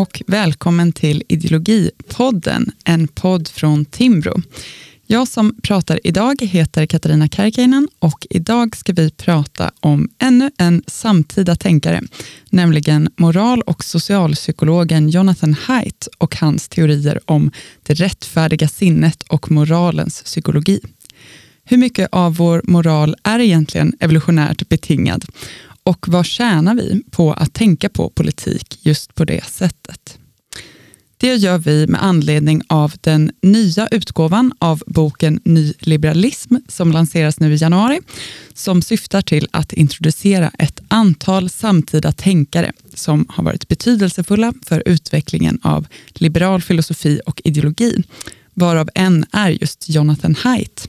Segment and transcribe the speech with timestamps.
[0.00, 4.42] och välkommen till Ideologipodden, en podd från Timbro.
[5.06, 10.82] Jag som pratar idag heter Katarina Karkiainen och idag ska vi prata om ännu en
[10.86, 12.02] samtida tänkare,
[12.50, 17.50] nämligen moral och socialpsykologen Jonathan Haidt och hans teorier om
[17.82, 20.80] det rättfärdiga sinnet och moralens psykologi.
[21.64, 25.24] Hur mycket av vår moral är egentligen evolutionärt betingad
[25.82, 30.18] och vad tjänar vi på att tänka på politik just på det sättet?
[31.20, 37.40] Det gör vi med anledning av den nya utgåvan av boken Ny liberalism som lanseras
[37.40, 38.00] nu i januari,
[38.54, 45.58] som syftar till att introducera ett antal samtida tänkare som har varit betydelsefulla för utvecklingen
[45.62, 48.02] av liberal filosofi och ideologi,
[48.54, 50.88] varav en är just Jonathan Haidt.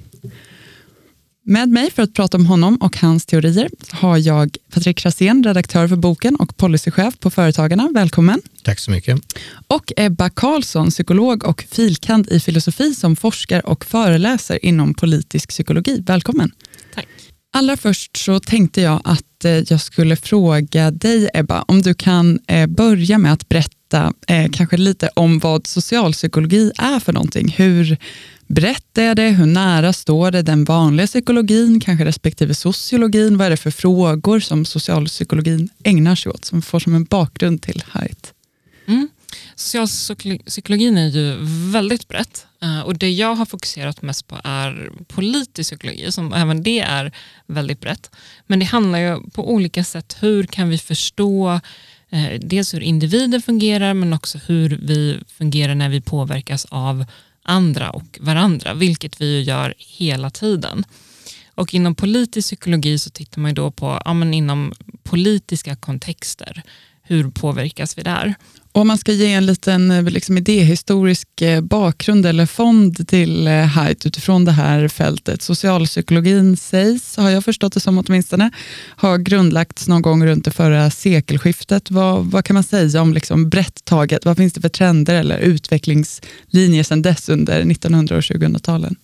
[1.43, 5.87] Med mig för att prata om honom och hans teorier har jag Patrik Krasén, redaktör
[5.87, 7.89] för boken och policychef på Företagarna.
[7.93, 8.41] Välkommen.
[8.63, 9.19] Tack så mycket.
[9.67, 16.03] Och Ebba Karlsson, psykolog och filkand i filosofi som forskar och föreläser inom politisk psykologi.
[16.05, 16.51] Välkommen.
[16.95, 17.07] Tack.
[17.53, 22.39] Allra först så tänkte jag att eh, jag skulle fråga dig Ebba, om du kan
[22.47, 27.49] eh, börja med att berätta eh, kanske lite om vad socialpsykologi är för någonting.
[27.57, 27.97] Hur
[28.53, 29.29] brett är det?
[29.29, 33.37] Hur nära står det den vanliga psykologin, kanske respektive sociologin?
[33.37, 37.61] Vad är det för frågor som socialpsykologin ägnar sig åt, som får som en bakgrund
[37.61, 38.33] till Haidt?
[38.87, 39.09] Mm.
[39.55, 41.37] Socialpsykologin är ju
[41.71, 46.63] väldigt brett eh, och det jag har fokuserat mest på är politisk psykologi, som även
[46.63, 47.11] det är
[47.45, 48.11] väldigt brett.
[48.47, 51.59] Men det handlar ju på olika sätt, hur kan vi förstå
[52.09, 57.05] eh, dels hur individer fungerar men också hur vi fungerar när vi påverkas av
[57.43, 60.85] andra och varandra, vilket vi ju gör hela tiden.
[61.55, 66.63] Och inom politisk psykologi så tittar man då på ja, men inom politiska kontexter.
[67.01, 68.35] Hur påverkas vi där?
[68.73, 73.53] Om man ska ge en liten eh, liksom, idéhistorisk eh, bakgrund eller fond till eh,
[73.53, 75.41] Haidt utifrån det här fältet.
[75.41, 78.51] Socialpsykologin sägs, har jag förstått det som åtminstone,
[78.97, 81.91] ha grundlagts någon gång runt det förra sekelskiftet.
[81.91, 84.25] Vad, vad kan man säga om liksom brett taget?
[84.25, 88.95] Vad finns det för trender eller utvecklingslinjer sedan dess under 1900 och 2000-talen?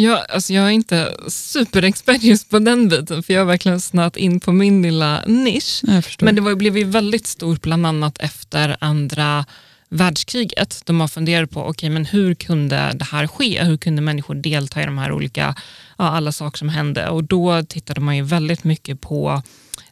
[0.00, 4.16] Jag, alltså jag är inte superexpert just på den biten, för jag har verkligen snöat
[4.16, 5.82] in på min lilla nisch.
[6.20, 9.44] Men det var, blev ju väldigt stort, bland annat efter andra
[9.88, 10.82] världskriget.
[10.84, 13.64] De har funderat på okay, men hur kunde det här ske?
[13.64, 15.54] Hur kunde människor delta i de här olika,
[15.98, 17.08] ja, alla saker som hände?
[17.08, 19.42] Och då tittade man ju väldigt mycket på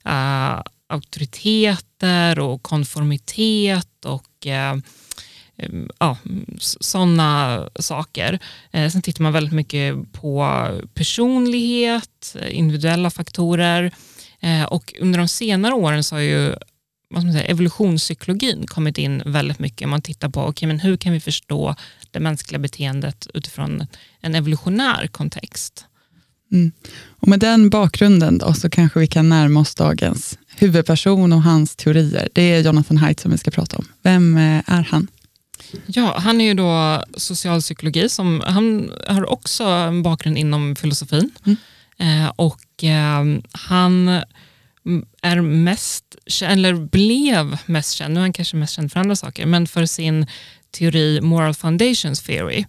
[0.09, 4.83] uh, auktoriteter och konformitet och uh,
[5.59, 6.17] Eh, ja,
[6.61, 8.39] sådana saker.
[8.71, 13.95] Eh, sen tittar man väldigt mycket på personlighet, eh, individuella faktorer
[14.69, 16.55] och under de senare åren så har ju
[17.11, 19.89] vad ska man säga, evolutionspsykologin kommit in väldigt mycket.
[19.89, 21.75] Man tittar på okay, men hur kan vi förstå
[22.11, 23.87] det mänskliga beteendet utifrån
[24.21, 25.85] en evolutionär kontext.
[26.53, 26.73] Mm.
[27.09, 31.77] Och Med den bakgrunden då, så kanske vi kan närma oss dagens huvudperson och hans
[31.77, 32.29] teorier.
[32.33, 33.85] Det är Jonathan Haidt som vi ska prata om.
[34.03, 34.37] Vem
[34.67, 35.09] är han?
[35.87, 41.31] Ja, han är ju då socialpsykologi, som, han har också en bakgrund inom filosofin.
[41.47, 41.57] Mm.
[41.99, 44.09] Eh, och eh, han
[45.23, 46.05] är mest,
[46.43, 49.87] eller blev mest känd, nu är han kanske mest känd för andra saker, men för
[49.87, 50.27] sin
[50.71, 52.65] teori Moral Foundations Theory,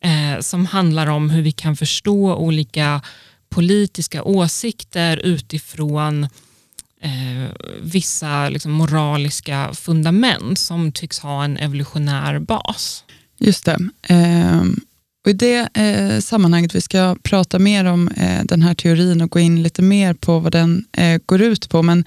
[0.00, 3.02] eh, som handlar om hur vi kan förstå olika
[3.48, 6.28] politiska åsikter utifrån
[7.02, 7.50] eh,
[7.82, 13.04] vissa liksom, moraliska fundament som tycks ha en evolutionär bas.
[13.38, 13.78] Just det.
[14.02, 14.62] Eh,
[15.24, 19.30] och I det eh, sammanhanget, vi ska prata mer om eh, den här teorin och
[19.30, 22.04] gå in lite mer på vad den eh, går ut på, men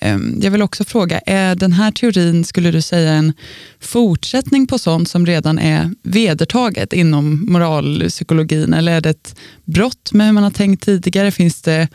[0.00, 3.32] Ehm, jag vill också fråga, är den här teorin, skulle du säga, en
[3.80, 10.26] fortsättning på sånt som redan är vedertaget inom moralpsykologin, eller är det ett brott med
[10.26, 11.30] hur man har tänkt tidigare?
[11.30, 11.88] Finns det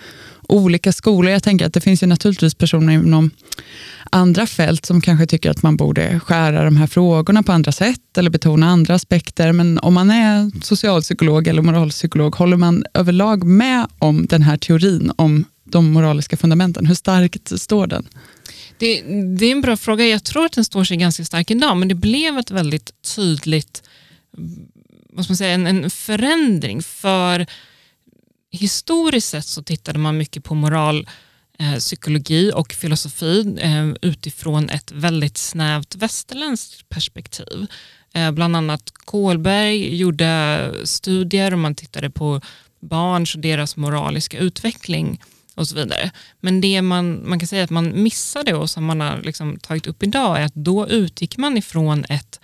[0.47, 1.31] olika skolor.
[1.31, 3.31] Jag tänker att det finns ju naturligtvis personer inom
[4.09, 8.17] andra fält som kanske tycker att man borde skära de här frågorna på andra sätt
[8.17, 9.51] eller betona andra aspekter.
[9.51, 15.11] Men om man är socialpsykolog eller moralpsykolog, håller man överlag med om den här teorin
[15.15, 16.85] om de moraliska fundamenten?
[16.85, 18.07] Hur starkt står den?
[18.77, 19.01] Det,
[19.37, 20.05] det, är en bra fråga.
[20.05, 23.83] Jag tror att den står sig ganska stark idag, men det blev ett väldigt tydligt
[25.13, 26.83] vad ska man säga, en, en förändring.
[26.83, 27.45] för
[28.51, 31.07] historiskt sett så tittade man mycket på moral,
[31.59, 37.67] eh, psykologi och filosofi eh, utifrån ett väldigt snävt västerländskt perspektiv.
[38.13, 42.41] Eh, bland annat Kohlberg gjorde studier och man tittade på
[42.79, 45.21] barns och deras moraliska utveckling
[45.55, 46.11] och så vidare.
[46.39, 49.87] Men det man, man kan säga att man missade och som man har liksom tagit
[49.87, 52.39] upp idag är att då utgick man ifrån ett,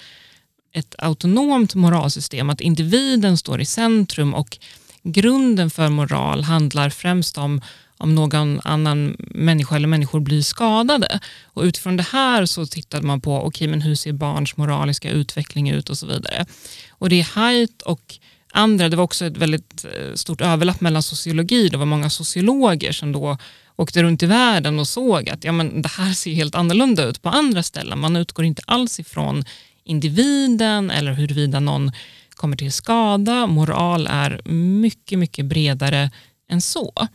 [0.74, 4.58] ett autonomt moralsystem, att individen står i centrum och
[5.04, 7.62] grunden för moral handlar främst om
[8.02, 11.20] om någon annan människa eller människor blir skadade.
[11.44, 15.70] Och utifrån det här så tittade man på okay, men hur ser barns moraliska utveckling
[15.70, 16.46] ut och så vidare.
[16.90, 18.20] Och det är Haidt och
[18.52, 22.92] andra, det var också ett väldigt eh, stort överlapp mellan sociologi, det var många sociologer
[22.92, 23.38] som då
[23.76, 27.22] åkte runt i världen och såg att ja, men det här ser helt annorlunda ut
[27.22, 28.00] på andra ställen.
[28.00, 29.46] Man utgår inte alls ifrån
[29.84, 31.92] individen eller huruvida någon
[32.30, 33.48] kommer till skada.
[33.48, 36.12] Moral är mycket, mycket bredare
[36.50, 37.08] än så.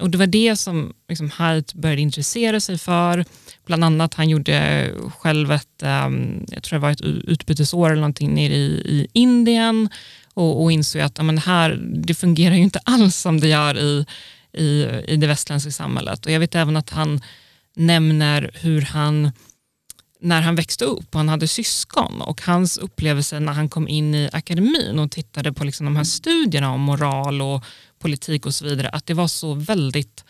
[0.00, 3.24] Och Det var det som liksom Haidt började intressera sig för.
[3.66, 8.34] Bland annat han gjorde själv ett, ehm, jag tror det var ett utbytesår eller någonting
[8.34, 9.88] nere i, i Indien
[10.40, 13.78] och, och insåg att men det här det fungerar ju inte alls som det gör
[13.78, 14.06] i,
[14.52, 16.26] i, i det västländska samhället.
[16.26, 17.20] Och Jag vet även att han
[17.76, 19.32] nämner hur han
[20.22, 24.14] när han växte upp och han hade syskon och hans upplevelse när han kom in
[24.14, 27.64] i akademin och tittade på liksom de här studierna om moral och
[27.98, 30.24] politik och så vidare, att det var så väldigt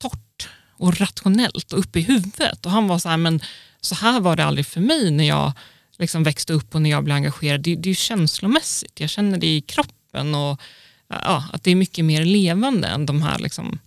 [0.00, 2.66] torrt och rationellt och uppe i huvudet.
[2.66, 3.40] Och han var så här, men
[3.80, 5.52] så här var det aldrig för mig när jag
[5.98, 7.60] liksom växte upp och när jag blev engagerad.
[7.60, 10.60] Det, det är känslomässigt, jag känner det i kroppen och
[11.08, 13.78] ja, att det är mycket mer levande än de här liksom,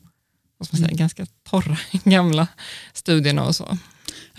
[0.72, 0.98] säga, mm.
[0.98, 2.48] ganska torra gamla
[2.94, 3.78] studierna och så.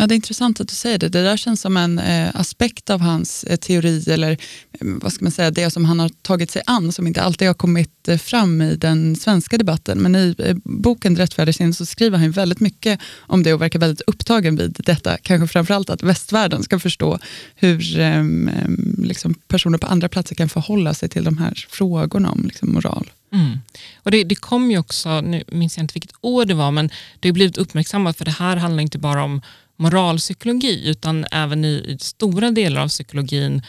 [0.00, 1.08] Ja, det är intressant att du säger det.
[1.08, 4.38] Det där känns som en eh, aspekt av hans eh, teori, eller eh,
[4.80, 7.54] vad ska man säga, det som han har tagit sig an, som inte alltid har
[7.54, 9.98] kommit eh, fram i den svenska debatten.
[9.98, 14.00] Men i eh, boken Rättfärdig så skriver han väldigt mycket om det och verkar väldigt
[14.06, 15.16] upptagen vid detta.
[15.22, 17.18] Kanske framförallt att västvärlden ska förstå
[17.54, 22.30] hur ehm, ehm, liksom personer på andra platser kan förhålla sig till de här frågorna
[22.30, 23.10] om liksom, moral.
[23.32, 23.58] Mm.
[24.02, 26.90] Och det, det kom ju också, nu minns jag inte vilket år det var, men
[27.20, 29.42] det har blivit uppmärksammat för det här handlar inte bara om
[29.78, 33.62] moralpsykologi utan även i, i stora delar av psykologin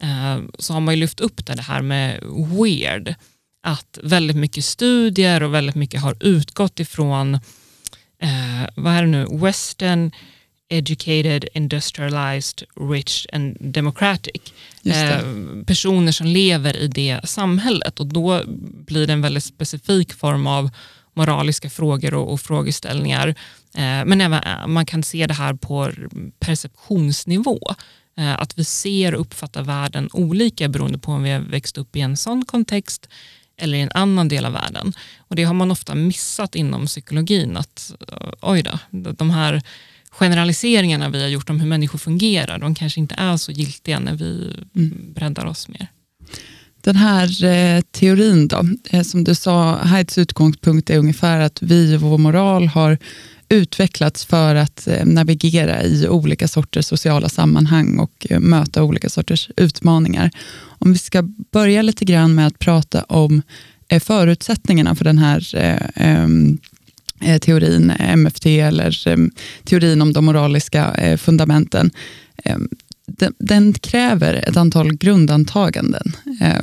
[0.00, 2.20] eh, så har man lyft upp det, det här med
[2.60, 3.14] weird.
[3.62, 7.34] Att väldigt mycket studier och väldigt mycket har utgått ifrån
[8.22, 10.10] eh, vad är det nu, western
[10.68, 14.42] educated, industrialized, rich and democratic.
[14.84, 15.20] Eh,
[15.66, 18.42] personer som lever i det samhället och då
[18.86, 20.70] blir det en väldigt specifik form av
[21.14, 23.28] moraliska frågor och, och frågeställningar.
[23.74, 25.90] Eh, men även eh, man kan se det här på
[26.38, 27.60] perceptionsnivå.
[28.16, 31.96] Eh, att vi ser och uppfattar världen olika beroende på om vi har växt upp
[31.96, 33.08] i en sån kontext
[33.56, 34.92] eller i en annan del av världen.
[35.18, 37.56] Och Det har man ofta missat inom psykologin.
[37.56, 37.92] att
[38.40, 38.78] oj då,
[39.12, 39.62] de här
[40.10, 44.14] generaliseringarna vi har gjort om hur människor fungerar, de kanske inte är så giltiga när
[44.14, 45.12] vi mm.
[45.14, 45.88] breddar oss mer.
[46.84, 51.96] Den här eh, teorin då, eh, som du sa, Haids utgångspunkt är ungefär att vi
[51.96, 52.98] och vår moral har
[53.48, 59.50] utvecklats för att eh, navigera i olika sorters sociala sammanhang och eh, möta olika sorters
[59.56, 60.30] utmaningar.
[60.78, 61.22] Om vi ska
[61.52, 63.42] börja lite grann med att prata om
[63.88, 66.24] eh, förutsättningarna för den här eh,
[67.30, 68.96] eh teorin, MFT, eller
[69.64, 71.90] teorin om de moraliska eh, fundamenten
[73.38, 76.12] den, kräver ett antal grundantaganden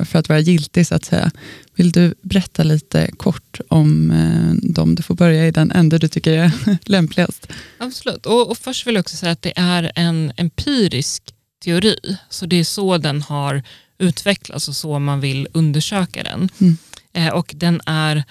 [0.04, 1.30] för att vara giltig, så att säga.
[1.74, 4.94] Vill du berätta lite kort om eh, dem?
[4.94, 6.52] Du får börja i den ände du tycker är
[6.88, 7.46] lämpligast.
[7.78, 8.26] Absolut.
[8.26, 11.34] Och, och först vill jag också säga att det är en empirisk
[11.64, 11.96] teori,
[12.28, 13.62] så det är så den har
[13.98, 16.48] utvecklats och så man vill undersöka den.
[16.60, 16.76] Mm.
[17.12, 18.24] Eh, och den är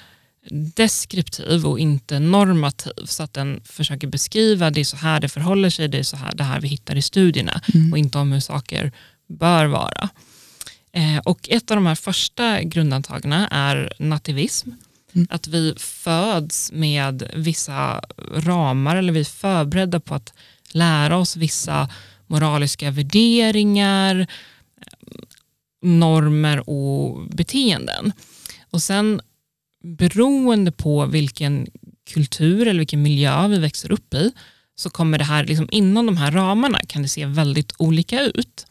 [0.75, 5.69] deskriptiv och inte normativ så att den försöker beskriva det är så här det förhåller
[5.69, 7.91] sig, det är så här det här vi hittar i studierna mm.
[7.91, 8.91] och inte om hur saker
[9.27, 10.09] bör vara.
[10.93, 14.69] Eh, och ett av de här första grundantagna är nativism.
[15.13, 15.27] Mm.
[15.29, 18.01] Att vi föds med vissa
[18.33, 20.33] ramar eller vi är förberedda på att
[20.71, 21.89] lära oss vissa
[22.27, 24.27] moraliska värderingar,
[25.81, 28.13] normer och beteenden.
[28.69, 29.21] Och sen
[29.83, 31.67] beroende på vilken
[32.13, 34.31] kultur eller vilken miljö vi växer upp i
[34.75, 38.65] så kommer det här, liksom, inom de här ramarna kan det se väldigt olika ut.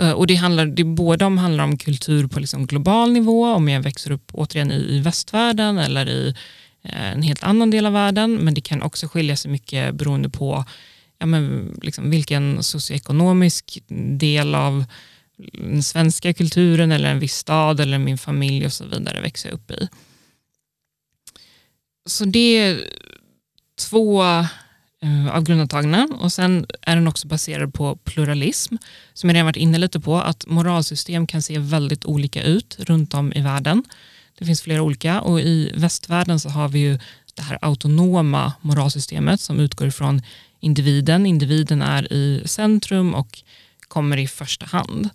[0.00, 3.68] Eh, och det handlar det både om, handlar om kultur på liksom global nivå, om
[3.68, 6.34] jag växer upp återigen i, i västvärlden eller i
[6.82, 10.28] eh, en helt annan del av världen, men det kan också skilja sig mycket beroende
[10.28, 10.64] på
[11.18, 13.82] ja, men liksom vilken socioekonomisk
[14.18, 14.84] del av
[15.52, 19.54] den svenska kulturen eller en viss stad eller min familj och så vidare växer jag
[19.54, 19.88] upp i.
[22.06, 22.80] Så det är
[23.78, 24.24] två
[25.02, 28.76] Eh, av grundantagna och sen är den också baserad på pluralism
[29.12, 33.14] som jag redan varit inne lite på att moralsystem kan se väldigt olika ut runt
[33.14, 33.84] om i världen.
[34.38, 36.98] Det finns flera olika och i västvärlden så har vi ju
[37.34, 40.22] det här autonoma moralsystemet som utgår ifrån
[40.60, 41.26] individen.
[41.26, 43.42] Individen är i centrum och
[43.88, 45.08] kommer i första hand.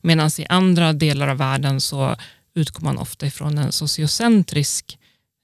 [0.00, 2.16] Medan i andra delar av världen så
[2.54, 4.98] utgår man ofta ifrån en sociocentrisk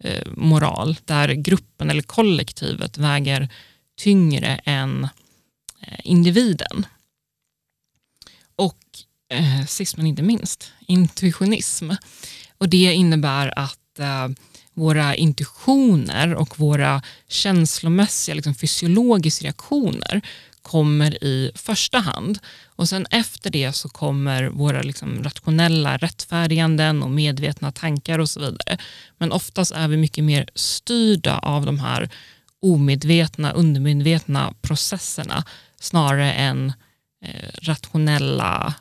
[0.05, 3.49] eh, moral där gruppen eller kollektivet väger
[3.97, 5.09] tyngre än
[5.81, 6.87] eh, individen.
[8.57, 8.79] Och
[9.29, 11.91] eh, sist men inte minst, intuitionism.
[12.59, 14.29] Och det innebär att eh,
[14.75, 20.23] våra intuitioner och våra känslomässiga liksom, fysiologiska reaktioner
[20.63, 22.39] kommer i första hand.
[22.67, 28.41] Och sen efter det så kommer våra liksom, rationella rättfärdiganden och medvetna tankar och så
[28.41, 28.79] vidare.
[29.19, 32.11] Men oftast är vi mycket mer styrda av de här
[32.63, 35.45] omedvetna, undermedvetna processerna
[35.81, 36.73] snarare än
[37.25, 38.75] eh, rationella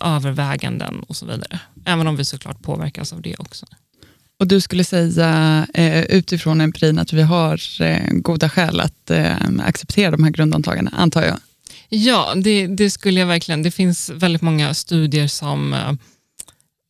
[0.00, 1.60] överväganden och så vidare.
[1.84, 3.66] Även om vi såklart påverkas av det också.
[4.38, 9.36] Och du skulle säga eh, utifrån empirin att vi har eh, goda skäl att eh,
[9.64, 11.38] acceptera de här grundantagandena, antar jag?
[11.88, 13.62] Ja, det, det, skulle jag verkligen.
[13.62, 15.92] Det finns väldigt många studier som, eh,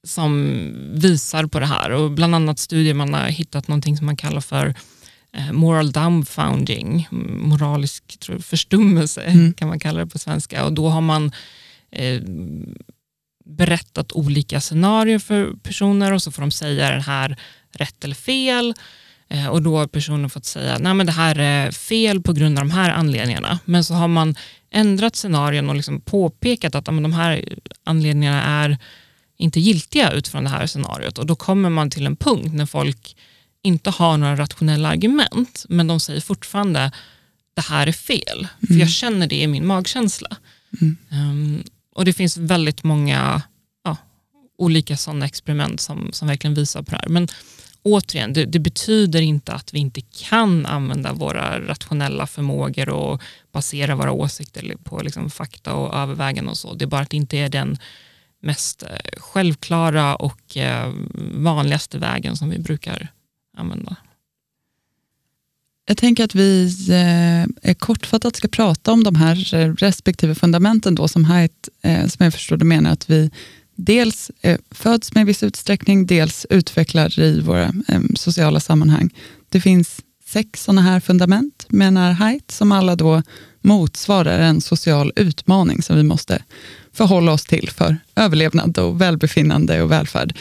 [0.06, 0.50] som
[0.92, 4.40] visar på det här och bland annat studier man har hittat någonting som man kallar
[4.40, 4.75] för
[5.53, 7.09] moral dumbfounding,
[7.41, 9.53] moralisk tror, förstummelse mm.
[9.53, 11.33] kan man kalla det på svenska och då har man
[11.91, 12.23] eh,
[13.45, 17.37] berättat olika scenarier för personer och så får de säga den här
[17.73, 18.75] rätt eller fel.
[19.29, 22.59] Eh, och då har personen fått säga nej men det här är fel på grund
[22.59, 23.59] av de här anledningarna.
[23.65, 24.35] Men så har man
[24.71, 28.79] ändrat scenarion och liksom påpekat att men de här anledningarna är
[29.37, 31.19] inte giltiga utifrån det här scenariot.
[31.19, 33.17] Och då kommer man till en punkt när folk
[33.62, 36.93] inte har några rationella argument men de säger fortfarande
[37.55, 38.38] det här är fel.
[38.38, 38.49] Mm.
[38.67, 40.37] För jag känner det i min magkänsla.
[40.81, 40.97] Mm.
[41.11, 41.62] Um,
[41.95, 43.43] och det finns väldigt många
[43.85, 43.97] ja,
[44.59, 47.09] olika sådana experiment som, som verkligen visar på det här.
[47.09, 47.29] Men
[47.83, 53.95] återigen, det, det, betyder inte att vi inte kan använda våra rationella förmågor och basera
[53.95, 56.75] våra åsikter på liksom fakta och överväganden och så.
[56.75, 57.79] Det är bara att det inte är den
[58.43, 60.93] mest eh, självklara och eh,
[61.35, 63.12] vanligaste vägen som vi brukar
[63.57, 63.97] använda.
[65.87, 66.75] Jag tänker att vi
[67.62, 72.25] eh, kortfattat ska prata om de här eh, respektive fundamenten då, som Haidt, eh, som
[72.25, 73.30] jag förstår du menar att vi
[73.76, 79.11] dels eh, föds med i viss utsträckning, dels utvecklar i våra eh, sociala sammanhang.
[79.49, 83.23] Det finns sex sådana här fundament, menar Haidt, som alla då
[83.61, 86.42] motsvarar en social utmaning som vi måste
[86.92, 90.37] förhålla oss till för överlevnad och välbefinnande och välfärd.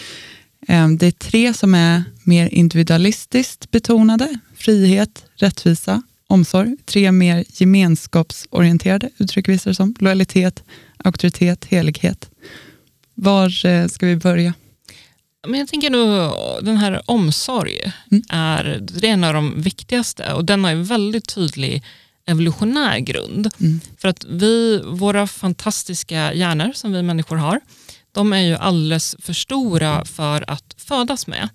[0.70, 4.40] Ehm, det är tre som är mer individualistiskt betonade.
[4.56, 6.78] Frihet, rättvisa, omsorg.
[6.86, 9.96] Tre mer gemenskapsorienterade uttryck visar det som.
[10.00, 10.64] Lojalitet,
[10.98, 12.30] auktoritet, helighet.
[13.14, 14.54] Var eh, ska vi börja?
[15.48, 16.32] Men jag tänker nog
[16.66, 17.80] den här omsorg
[18.12, 18.24] mm.
[18.30, 21.84] är, det är en av de viktigaste och den har en väldigt tydlig
[22.26, 23.50] evolutionär grund.
[23.60, 23.80] Mm.
[23.98, 27.60] För att vi, våra fantastiska hjärnor som vi människor har,
[28.20, 31.50] de är ju alldeles för stora för att födas med.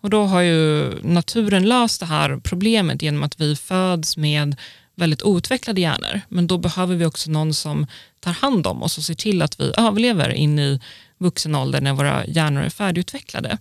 [0.00, 4.56] Och då har ju naturen löst det här problemet genom att vi föds med
[4.94, 6.20] väldigt outvecklade hjärnor.
[6.28, 7.86] Men då behöver vi också någon som
[8.20, 10.80] tar hand om oss och ser till att vi överlever in i
[11.18, 13.58] vuxen ålder när våra hjärnor är färdigutvecklade.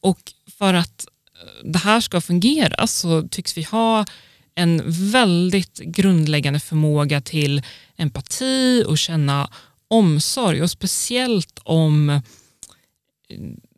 [0.00, 0.20] Och
[0.58, 1.06] för att
[1.42, 4.04] eh, det här ska fungera så tycks vi ha
[4.54, 7.62] en väldigt grundläggande förmåga till
[7.96, 9.50] empati och känna
[9.90, 12.20] omsorg och speciellt om eh,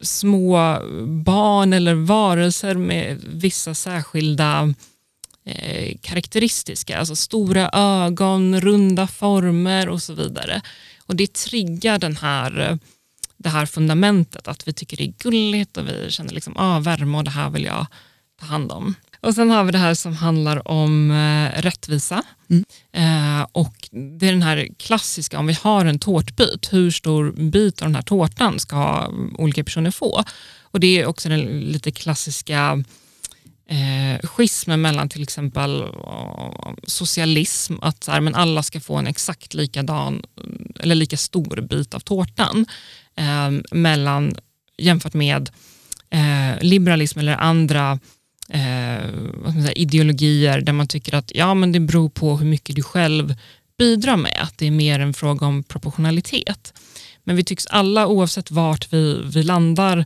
[0.00, 0.78] små
[1.24, 4.74] barn eller varelser med vissa särskilda
[5.44, 10.62] eh, karaktäristiska, alltså stora ögon, runda former och så vidare.
[11.06, 12.76] Och det triggar den här, eh,
[13.36, 17.18] det här fundamentet att vi tycker det är gulligt och vi känner liksom, ah, värme
[17.18, 17.86] och det här vill jag
[18.40, 18.94] ta hand om.
[19.22, 22.22] Och sen har vi det här som handlar om eh, rättvisa.
[22.50, 22.64] Mm.
[22.92, 23.88] Eh, och
[24.18, 27.94] Det är den här klassiska, om vi har en tårtbit, hur stor bit av den
[27.94, 30.24] här tårtan ska olika personer få?
[30.62, 32.84] Och Det är också den lite klassiska
[33.68, 39.06] eh, schismen mellan till exempel uh, socialism, att så här, men alla ska få en
[39.06, 40.22] exakt likadan
[40.80, 42.66] eller lika stor bit av tårtan,
[43.16, 44.34] eh, mellan,
[44.78, 45.50] jämfört med
[46.10, 47.98] eh, liberalism eller andra
[48.52, 52.82] eh, säga, ideologier där man tycker att ja, men det beror på hur mycket du
[52.82, 53.34] själv
[53.78, 56.74] bidrar med, att det är mer en fråga om proportionalitet.
[57.24, 60.04] Men vi tycks alla, oavsett vart vi, vi landar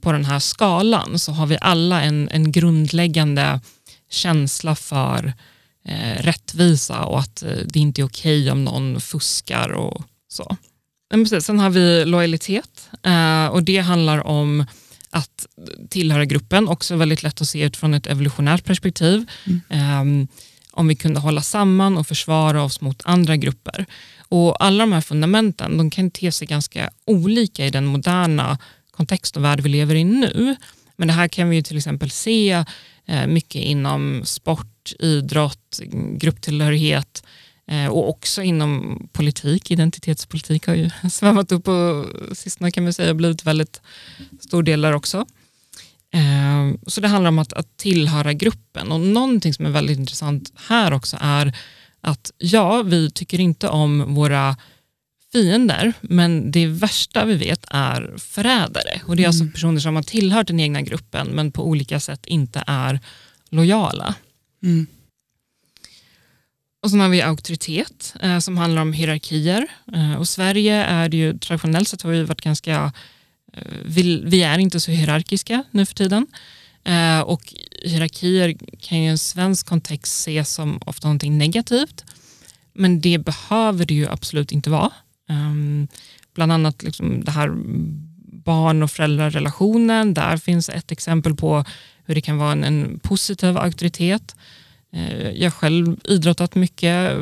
[0.00, 3.60] på den här skalan, så har vi alla en, en grundläggande
[4.10, 5.32] känsla för
[5.84, 10.56] eh, rättvisa och att eh, det inte är okej okay om någon fuskar och så.
[11.10, 14.66] Men precis, sen har vi lojalitet eh, och det handlar om
[15.10, 15.46] att
[15.90, 19.26] tillhöra gruppen, också väldigt lätt att se utifrån ett evolutionärt perspektiv.
[19.68, 20.00] Mm.
[20.00, 20.28] Um,
[20.70, 23.86] om vi kunde hålla samman och försvara oss mot andra grupper.
[24.28, 28.58] Och Alla de här fundamenten de kan te sig ganska olika i den moderna
[28.90, 30.56] kontext och värld vi lever i nu.
[30.96, 32.64] Men det här kan vi till exempel se
[33.06, 35.80] eh, mycket inom sport, idrott,
[36.16, 37.22] grupptillhörighet
[37.90, 39.70] och också inom politik.
[39.70, 43.80] Identitetspolitik har ju svämmat upp på sistone kan man säga och blivit väldigt
[44.40, 45.26] stor del där också.
[46.14, 50.52] Eh, så det handlar om att, att tillhöra gruppen och någonting som är väldigt intressant
[50.68, 51.56] här också är
[52.00, 54.56] att ja, vi tycker inte om våra
[55.32, 59.00] fiender, men det värsta vi vet är förrädare.
[59.06, 59.48] Och det är alltså mm.
[59.48, 63.00] alltså personer som har tillhört den egna gruppen men på olika sätt inte är
[63.50, 64.14] lojala.
[64.62, 64.86] Mm.
[66.82, 69.66] Och sen har vi auktoritet eh, som handlar om hierarkier.
[69.92, 72.92] Eh, och Sverige är ju traditionellt sett har vi varit ganska,
[73.52, 76.26] eh, vi, vi, är inte så hierarkiska nu för tiden.
[76.84, 82.04] Eh, och hierarkier kan ju i en svensk kontext ses som ofta någonting negativt.
[82.72, 84.92] Men det behöver det ju absolut inte vara.
[85.28, 85.88] Um,
[86.34, 87.50] bland annat liksom det här
[88.44, 90.14] barn och föräldrarrelationen.
[90.14, 91.64] Där finns ett exempel på
[92.04, 94.36] hur det kan vara en, en positiv auktoritet.
[94.92, 97.16] Eh, jag jag själv idrottat mycket,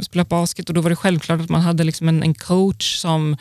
[0.00, 3.36] spelat basket och då var det självklart att man hade liksom en, en coach som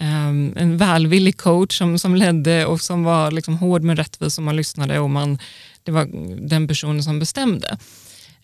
[0.00, 4.44] um, en välvillig coach som, som ledde och som var liksom hård men rättvis och
[4.44, 5.38] man lyssnade och man,
[5.82, 6.08] det var
[6.48, 7.78] den personen som bestämde.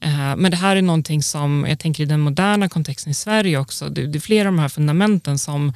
[0.01, 3.59] Eh, men det här är någonting som jag tänker i den moderna kontexten i Sverige
[3.59, 5.73] också, det, är flera av de här fundamenten som,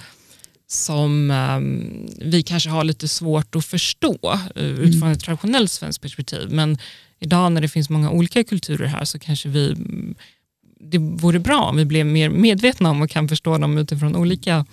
[0.66, 4.18] som um, vi kanske har lite svårt att förstå
[4.56, 6.48] uh, utifrån ett traditionellt svenskt perspektiv.
[6.50, 6.78] Men
[7.20, 9.76] idag när det finns många olika kulturer här så kanske vi,
[10.80, 14.66] det vore bra om vi blev mer medvetna om och kan förstå dem utifrån olika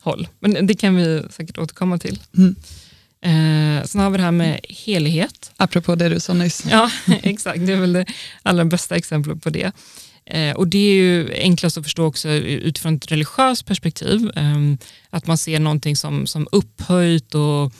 [0.00, 0.28] håll.
[0.38, 2.20] Men det kan vi säkert återkomma till.
[2.36, 2.56] Mm.
[3.20, 5.52] Eh, sen har vi det här med helighet.
[5.56, 6.64] Apropå det du sa nyss.
[6.70, 6.90] Ja,
[7.22, 7.66] exakt.
[7.66, 8.06] Det är väl det
[8.42, 9.72] allra bästa exemplet på det.
[10.26, 14.30] Eh, och Det är ju enklast att förstå också utifrån ett religiöst perspektiv.
[14.36, 14.56] Eh,
[15.10, 17.72] att man ser någonting som, som upphöjt och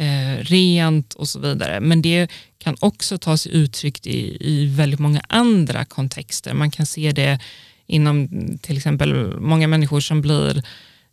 [0.00, 1.80] eh, rent och så vidare.
[1.80, 6.54] Men det kan också ta sig uttryck i, i väldigt många andra kontexter.
[6.54, 7.38] Man kan se det
[7.86, 8.28] inom
[8.62, 10.62] till exempel många människor som blir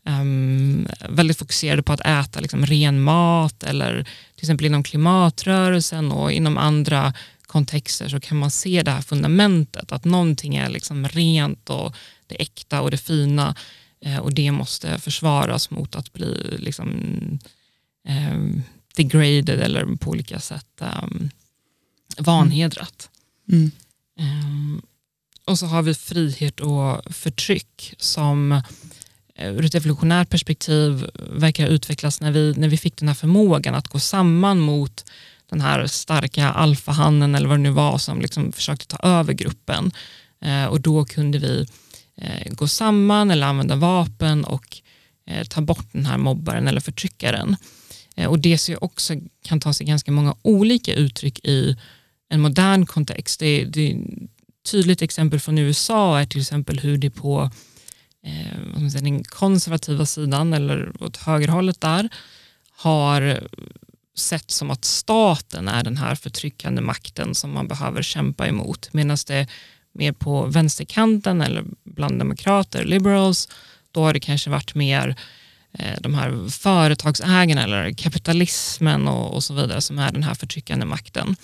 [0.05, 4.03] um, väldigt fokuserade på att äta liksom, ren mat eller
[4.35, 7.13] till exempel inom klimatrörelsen och inom andra
[7.45, 11.95] kontexter så kan man se det här fundamentet att någonting är liksom rent och
[12.27, 13.55] det äkta och det fina
[14.01, 16.89] eh, och det måste försvaras mot att bli liksom,
[18.07, 18.63] eh,
[18.97, 21.29] degraded eller på olika sätt um,
[22.17, 23.09] vanhedrat.
[23.51, 23.71] Mm.
[24.19, 24.81] Um,
[25.45, 28.61] och så har vi frihet och förtryck som
[29.37, 33.75] Eh, ur ett evolutionärt perspektiv verkar utvecklas när vi, när vi fick den här förmågan
[33.75, 35.05] att gå samman mot
[35.49, 39.91] den här starka alfahannen eller vad det nu var som liksom försökte ta över gruppen.
[40.41, 41.65] Eh, och då kunde vi
[42.17, 44.77] eh, gå samman eller använda vapen och
[45.27, 47.55] eh, ta bort den här mobbaren eller förtryckaren.
[48.17, 51.77] Eh, och det ser också kan ta sig ganska många olika uttryck i
[52.29, 53.39] en modern kontext.
[53.39, 53.97] Det, det,
[54.71, 57.51] tydligt exempel från USA är till exempel hur det på
[58.23, 62.09] eh, säga, den konservativa sidan eller åt högerhållet där
[62.71, 63.47] har
[64.15, 68.89] sett som att staten är den här förtryckande makten som man behöver kämpa emot.
[68.93, 69.47] Medan det
[69.91, 73.49] mer på vänsterkanten eller bland demokrater, liberals,
[73.91, 75.15] då har det kanske varit mer eh,
[75.79, 80.85] Eh, de här företagsägarna eller kapitalismen och, och, så vidare som är den här förtryckande
[80.85, 81.35] makten.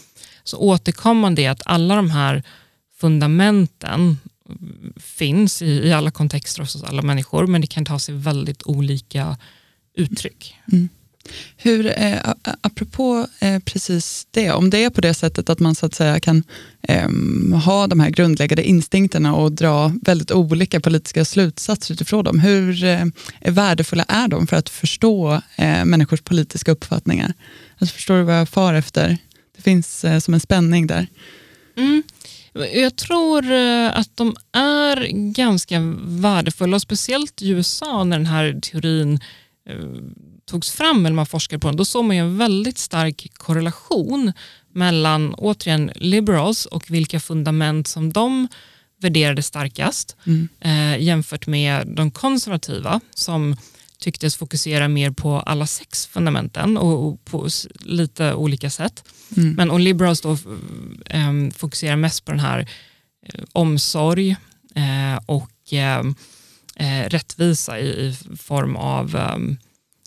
[0.44, 2.44] Så återkommande är att alla de här
[2.98, 4.18] fundamenten
[4.98, 9.38] finns i, i alla kontexter hos alla människor, men det kan ta sig väldigt olika
[9.94, 10.56] uttryck.
[10.72, 10.90] Mm.
[11.58, 15.86] Hur, eh, apropå eh, precis det, om det är på det sättet att man så
[15.86, 16.44] att säga kan
[16.82, 17.10] eh,
[17.66, 23.06] ha de här grundläggande instinkterna och dra väldigt olika politiska slutsatser utifrån dem, hur eh,
[23.42, 27.34] värdefulla är de för att förstå eh, människors politiska uppfattningar?
[27.78, 29.18] Alltså, förstår du vad jag far efter?
[29.56, 31.08] Det finns eh, som en spänning där.
[31.78, 32.04] Mm.
[32.74, 38.60] Jag tror eh, att de är ganska värdefulla, och speciellt i USA när den här
[38.62, 39.20] teorin
[39.70, 39.76] eh,
[40.46, 44.34] togs fram, eller man forskade på den, då såg man en väldigt stark korrelation
[44.72, 48.48] mellan, återigen, liberals och vilka fundament som de
[49.02, 50.50] värderade starkast mm.
[50.60, 53.56] eh, jämfört med de konservativa som
[54.00, 57.48] tycktes fokusera mer på alla sex fundamenten och, och på
[57.80, 59.04] lite olika sätt.
[59.38, 59.54] Mm.
[59.54, 60.32] Men och liberals då
[61.06, 62.60] eh, fokuserar mest på den här
[63.26, 64.36] eh, omsorg
[64.76, 66.16] eh, och ehm,
[66.76, 69.58] eh, rättvisa i, i, form av ehm,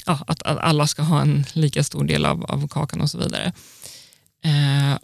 [0.07, 3.19] ja, att, att, alla ska ha en lika stor del av, av kakan och så
[3.19, 3.53] vidare.
[4.45, 4.99] Eh,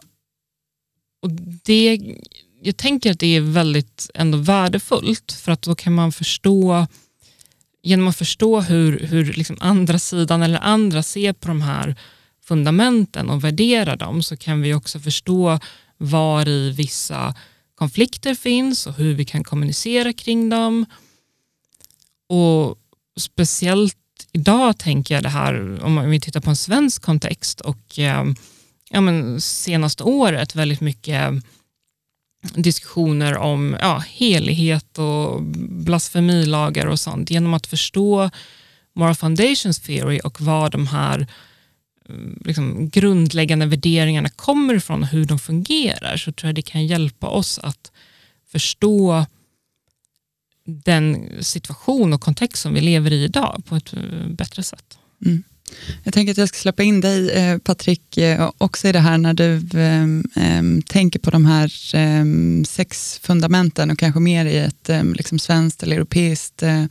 [1.22, 1.30] och
[1.64, 2.00] det,
[2.62, 6.86] jag tänker att det är väldigt ändå värdefullt för att då kan man förstå
[7.82, 11.96] genom att förstå hur, hur liksom andra sidan eller andra ser på de här
[12.44, 15.58] fundamenten och värderar dem så kan vi också förstå
[15.96, 17.34] var i vissa
[17.74, 20.86] konflikter finns och hur vi kan kommunicera kring dem.
[22.28, 22.78] Och
[23.16, 23.96] speciellt
[24.32, 28.24] idag tänker jag det här, om vi tittar på en svensk kontext och eh,
[28.90, 31.44] ja, men senaste året väldigt mycket
[32.54, 37.30] diskussioner om ja, helighet och blasfemilagar och sånt.
[37.30, 38.30] Genom att förstå
[38.94, 41.26] Moral Foundations Theory och var de här
[42.08, 46.86] eh, liksom, grundläggande värderingarna kommer ifrån och hur de fungerar så tror jag det kan
[46.86, 47.92] hjälpa oss att
[48.52, 49.26] förstå
[50.64, 54.98] den situation och kontext som vi lever i idag på ett eh, bättre sätt.
[55.24, 55.42] Mm.
[56.04, 59.18] Jag tänker att jag ska släppa in dig, eh, Patrik, eh, också i det här
[59.18, 59.62] när du
[60.36, 65.38] äm, tänker på de här äm, sex fundamenten och kanske mer i ett äm, liksom
[65.38, 66.84] svenskt eller europeiskt äh,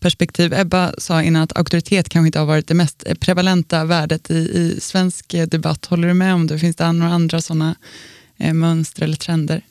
[0.00, 0.52] perspektiv.
[0.52, 4.80] Ebba sa innan att auktoritet kanske inte har varit det mest prevalenta värdet i, i
[4.80, 5.86] svensk debatt.
[5.86, 6.58] Håller du med om det?
[6.58, 7.74] Finns det några andra sådana
[8.52, 9.62] mönster eller trender?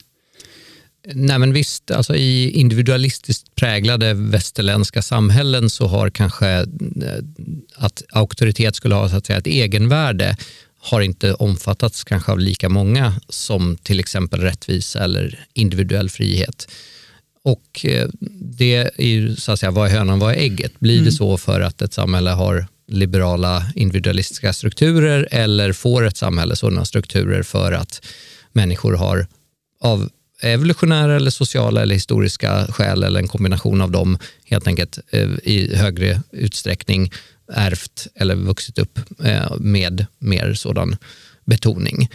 [1.04, 6.66] Nej men visst, alltså i individualistiskt präglade västerländska samhällen så har kanske eh,
[7.74, 10.36] att auktoritet skulle ha så att säga, ett egenvärde
[10.78, 16.68] har inte omfattats kanske av lika många som till exempel rättvisa eller individuell frihet.
[17.44, 18.08] Och eh,
[18.40, 20.80] det är ju så att säga, vad är hönan, vad är ägget?
[20.80, 21.04] Blir mm.
[21.04, 26.84] det så för att ett samhälle har liberala individualistiska strukturer eller får ett samhälle sådana
[26.84, 28.06] strukturer för att
[28.52, 29.26] människor har
[29.80, 30.10] av
[30.42, 35.74] evolutionära eller sociala eller historiska skäl eller en kombination av dem helt enkelt eh, i
[35.76, 37.12] högre utsträckning
[37.52, 40.96] ärvt eller vuxit upp eh, med mer sådan
[41.44, 42.10] betoning.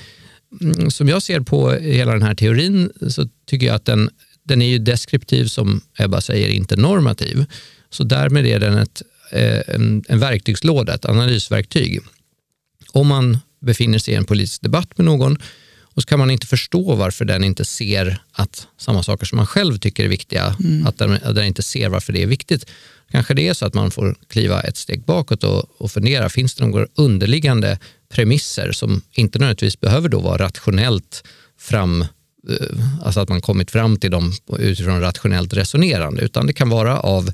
[0.61, 4.09] Mm, som jag ser på hela den här teorin så tycker jag att den,
[4.43, 7.45] den är ju deskriptiv som Ebba säger, inte normativ.
[7.89, 11.99] Så därmed är den ett, eh, en, en verktygslåda, ett analysverktyg.
[12.91, 15.37] Om man befinner sig i en politisk debatt med någon
[15.97, 19.47] och så kan man inte förstå varför den inte ser att samma saker som man
[19.47, 20.87] själv tycker är viktiga, mm.
[20.87, 22.65] att, den, att den inte ser varför det är viktigt.
[23.11, 26.55] Kanske det är så att man får kliva ett steg bakåt och, och fundera, finns
[26.55, 27.79] det några underliggande
[28.09, 31.23] premisser som inte nödvändigtvis behöver då vara rationellt
[31.59, 36.69] fram eh, alltså att man kommit fram till dem utifrån rationellt resonerande, utan det kan
[36.69, 37.31] vara av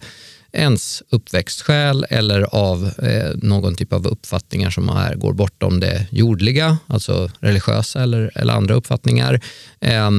[0.54, 6.78] ens uppväxtskäl eller av eh, någon typ av uppfattningar som är, går bortom det jordliga,
[6.88, 9.42] alltså religiösa eller, eller andra uppfattningar.
[9.80, 10.12] Eh,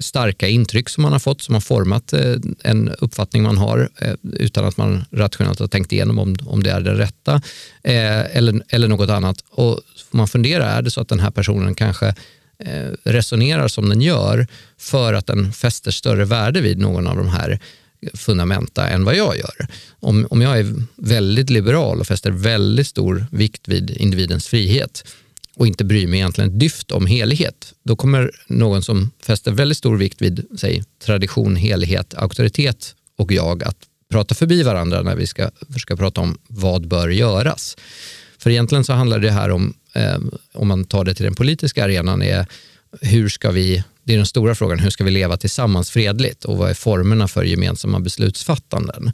[0.00, 4.14] starka intryck som man har fått som har format eh, en uppfattning man har eh,
[4.22, 7.34] utan att man rationellt har tänkt igenom om, om det är den rätta
[7.82, 9.44] eh, eller, eller något annat.
[9.50, 12.14] Och man funderar, är det så att den här personen kanske
[12.58, 14.46] eh, resonerar som den gör
[14.78, 17.60] för att den fäster större värde vid någon av de här
[18.14, 19.66] fundamenta än vad jag gör.
[19.90, 25.04] Om, om jag är väldigt liberal och fäster väldigt stor vikt vid individens frihet
[25.56, 29.96] och inte bryr mig egentligen dyft om helighet, då kommer någon som fäster väldigt stor
[29.96, 33.76] vikt vid säg, tradition, helighet, auktoritet och jag att
[34.10, 37.76] prata förbi varandra när vi ska försöka prata om vad bör göras.
[38.38, 40.18] För egentligen så handlar det här om, eh,
[40.52, 42.46] om man tar det till den politiska arenan, är
[43.00, 46.58] hur ska vi det är den stora frågan, hur ska vi leva tillsammans fredligt och
[46.58, 49.12] vad är formerna för gemensamma beslutsfattanden?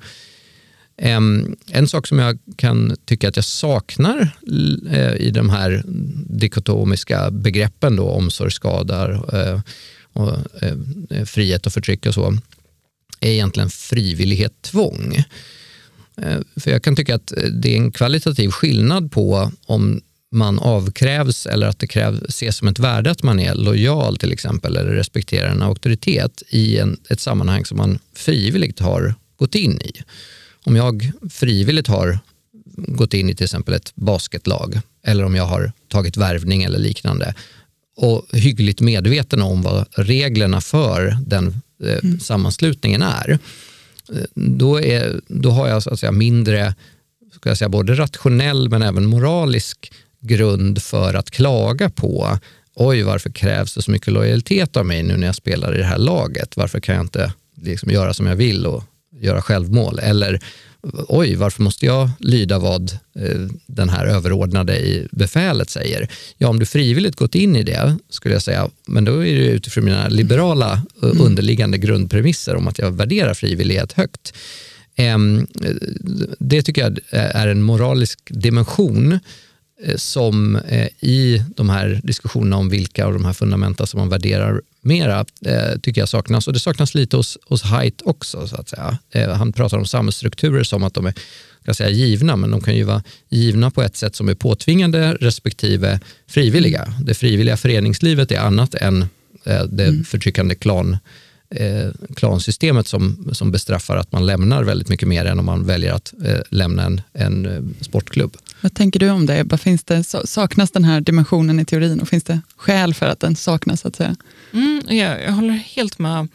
[0.98, 4.36] Ehm, en sak som jag kan tycka att jag saknar
[4.90, 5.82] eh, i de här
[6.28, 9.60] dikotomiska begreppen, då, omsorg, skadar, eh,
[10.12, 12.38] och, eh, frihet och förtryck och så,
[13.20, 15.24] är egentligen frivillighet, tvång.
[16.22, 20.00] Eh, för jag kan tycka att eh, det är en kvalitativ skillnad på om
[20.36, 24.32] man avkrävs eller att det krävs, ses som ett värde att man är lojal till
[24.32, 29.80] exempel eller respekterar en auktoritet i en, ett sammanhang som man frivilligt har gått in
[29.80, 29.92] i.
[30.64, 32.18] Om jag frivilligt har
[32.76, 37.34] gått in i till exempel ett basketlag eller om jag har tagit värvning eller liknande
[37.96, 42.20] och hyggligt medveten om vad reglerna för den eh, mm.
[42.20, 43.38] sammanslutningen är,
[44.12, 46.74] eh, då, är, då har jag så att säga mindre
[47.36, 52.38] ska jag säga, både rationell men även moralisk grund för att klaga på
[52.74, 55.84] oj, varför krävs det så mycket lojalitet av mig nu när jag spelar i det
[55.84, 56.56] här laget?
[56.56, 58.84] Varför kan jag inte liksom göra som jag vill och
[59.20, 59.98] göra självmål?
[59.98, 60.40] Eller
[61.08, 66.08] oj, varför måste jag lyda vad eh, den här överordnade i befälet säger?
[66.38, 69.46] Ja, om du frivilligt gått in i det skulle jag säga, men då är det
[69.46, 71.20] utifrån mina liberala eh, mm.
[71.20, 74.34] underliggande grundpremisser om att jag värderar frivillighet högt.
[74.96, 75.46] Ehm,
[76.38, 79.18] det tycker jag är en moralisk dimension eh,
[79.96, 84.62] som eh, i de här diskussionerna om vilka av de här fundamenta som man värderar
[84.80, 86.46] mera eh, tycker jag saknas.
[86.46, 88.46] Och det saknas lite hos, hos Haidt också.
[88.48, 88.98] Så att säga.
[89.34, 91.14] Han pratar om samhällsstrukturer som att de är
[91.62, 95.14] ska säga, givna, men de kan ju vara givna på ett sätt som är påtvingande
[95.14, 96.94] respektive frivilliga.
[97.00, 99.06] Det frivilliga föreningslivet är annat än
[99.68, 100.04] det mm.
[100.04, 100.96] förtryckande klan
[101.50, 105.92] eh, klansystemet som, som bestraffar att man lämnar väldigt mycket mer än om man väljer
[105.92, 108.36] att eh, lämna en, en eh, sportklubb.
[108.60, 109.38] Vad tänker du om det?
[109.38, 109.58] Ebba?
[109.58, 110.04] Finns det?
[110.04, 113.80] Saknas den här dimensionen i teorin och finns det skäl för att den saknas?
[113.80, 114.16] Så att säga?
[114.52, 116.28] Mm, jag, jag håller helt med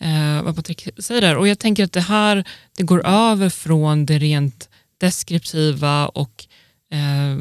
[0.00, 1.36] eh, vad Patrik säger där.
[1.36, 2.44] Och jag tänker att det här
[2.76, 6.46] det går över från det rent deskriptiva och
[6.90, 7.38] eh,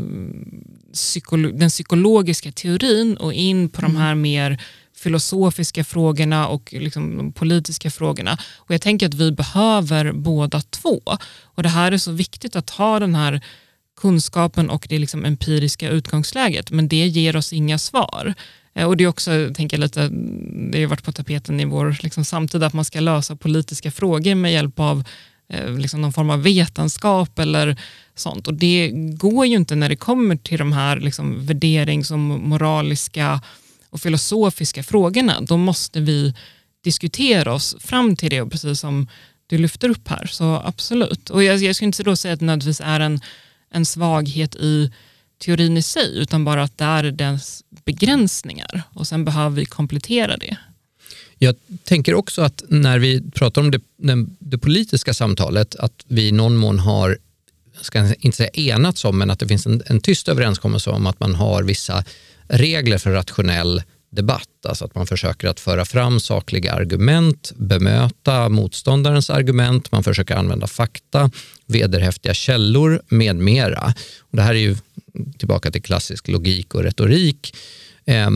[0.93, 3.93] psykolo den psykologiska teorin och in på mm.
[3.93, 4.61] de här mer
[4.95, 8.37] filosofiska frågorna och liksom de politiska frågorna.
[8.55, 11.01] Och Jag tänker att vi behöver båda två.
[11.43, 13.41] Och Det här är så viktigt att ha den här
[14.01, 18.33] kunskapen och det liksom empiriska utgångsläget, men det ger oss inga svar.
[18.75, 20.09] Eh, och Det är också, tänker lite,
[20.71, 24.35] det har varit på tapeten i vår liksom, samtid, att man ska lösa politiska frågor
[24.35, 25.03] med hjälp av
[25.49, 27.77] eh, liksom någon form av vetenskap eller
[28.15, 28.47] sånt.
[28.47, 33.41] Och Det går ju inte när det kommer till de här liksom, värderings och moraliska
[33.89, 36.33] och filosofiska frågorna, då måste vi
[36.83, 39.07] diskutera oss fram till det, och precis som
[39.47, 40.25] du lyfter upp här.
[40.25, 41.29] Så absolut.
[41.29, 43.21] Och jag, jag skulle inte då säga att det nödvändigtvis är en,
[43.73, 44.91] en svaghet i
[45.45, 50.37] teorin i sig, utan bara att det är dess begränsningar och sen behöver vi komplettera
[50.37, 50.57] det.
[51.37, 53.81] Jag tänker också att när vi pratar om det,
[54.39, 57.17] det politiska samtalet, att vi i någon mån har,
[57.81, 61.19] ska inte säga enats om, men att det finns en, en tyst överenskommelse om att
[61.19, 62.03] man har vissa
[62.47, 63.81] regler för rationell
[64.15, 70.35] debatt, alltså att man försöker att föra fram sakliga argument, bemöta motståndarens argument, man försöker
[70.35, 71.31] använda fakta,
[71.65, 73.93] vederhäftiga källor med mera.
[74.19, 74.75] Och det här är ju
[75.37, 77.55] tillbaka till klassisk logik och retorik
[78.05, 78.29] eh,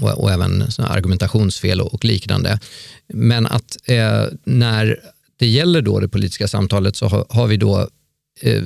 [0.00, 2.60] och, och, även argumentationsfel och, och, liknande.
[3.08, 5.00] Men att eh, när
[5.36, 7.88] det gäller då det politiska samtalet så har, har vi då
[8.40, 8.62] eh,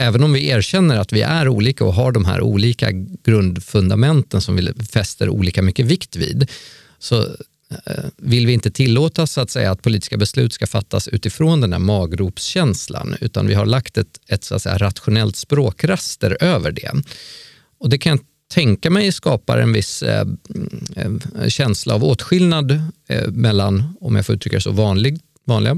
[0.00, 2.90] även om vi erkänner att vi är olika och har de här olika
[3.24, 6.50] grundfundamenten som vi fäster olika mycket vikt vid,
[6.98, 7.22] så
[7.86, 11.72] eh, vill vi inte tillåta så att, säga, att politiska beslut ska fattas utifrån den
[11.72, 16.92] här magropskänslan, utan vi har lagt ett, ett så att säga, rationellt språkraster över det.
[17.78, 18.20] Och Det kan jag
[18.54, 20.26] tänka mig skapar en viss eh,
[20.96, 22.70] eh känsla av åtskillnad
[23.08, 25.76] eh, mellan, om jag får uttrycka det så, vanlig, vanliga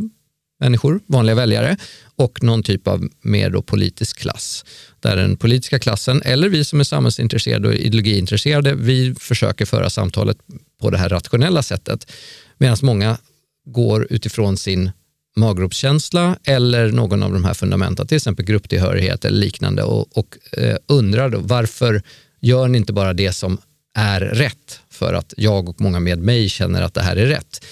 [0.62, 1.76] människor, vanliga väljare
[2.16, 4.64] och någon typ av mer då politisk klass.
[5.00, 10.38] Där den politiska klassen, eller vi som är samhällsintresserade och ideologiintresserade, vi försöker föra samtalet
[10.80, 12.12] på det här rationella sättet.
[12.58, 13.18] Medan många
[13.66, 14.90] går utifrån sin
[15.36, 20.76] maggropskänsla eller någon av de här fundamenten, till exempel grupptillhörighet eller liknande och, och eh,
[20.88, 22.02] undrar då, varför
[22.40, 23.58] gör ni inte bara det som
[23.94, 27.64] är rätt för att jag och många med mig känner att det här är rätt.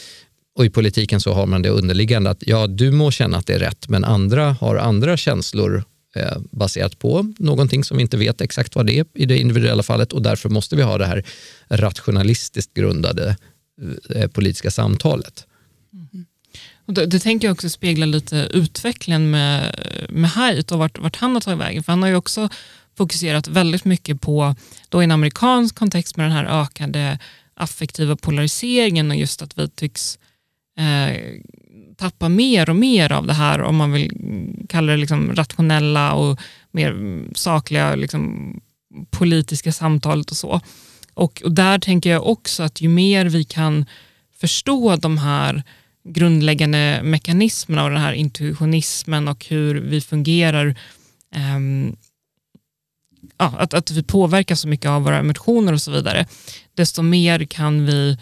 [0.60, 3.54] Och i politiken så har man det underliggande att ja, du må känna att det
[3.54, 5.84] är rätt, men andra har andra känslor
[6.16, 9.82] eh, baserat på någonting som vi inte vet exakt vad det är i det individuella
[9.82, 11.24] fallet och därför måste vi ha det här
[11.68, 13.36] rationalistiskt grundade
[14.14, 15.46] eh, politiska samtalet.
[15.92, 16.26] Mm.
[16.86, 19.74] Och det, det tänker jag också spegla lite utvecklingen med,
[20.08, 21.82] med Haidt och vart, vart han har tagit vägen.
[21.82, 22.48] För han har ju också
[22.96, 24.54] fokuserat väldigt mycket på,
[24.88, 27.18] då i en amerikansk kontext med den här ökade
[27.54, 30.18] affektiva polariseringen och just att vi tycks
[30.80, 31.40] eh,
[31.96, 34.10] tappa mer och mer av det här, om man vill
[34.68, 36.40] kalla det liksom rationella och
[36.70, 38.54] mer sakliga liksom,
[39.10, 40.60] politiska samtalet och så.
[41.14, 43.86] Och, och där tänker jag också att ju mer vi kan
[44.40, 45.62] förstå de här
[46.08, 50.74] grundläggande mekanismerna och den här intuitionismen och hur vi fungerar,
[51.56, 51.96] um,
[53.38, 56.26] ja, att, att vi påverkas så mycket av våra emotioner och så vidare,
[56.74, 58.18] desto mer kan vi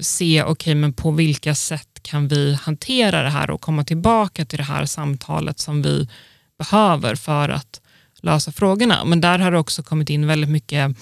[0.00, 4.44] se, okej, okay, men på vilka sätt kan vi hantera det här och komma tillbaka
[4.44, 6.08] till det här samtalet som vi
[6.58, 7.80] behöver för att
[8.22, 9.04] lösa frågorna.
[9.04, 10.96] Men där har det också kommit in väldigt mycket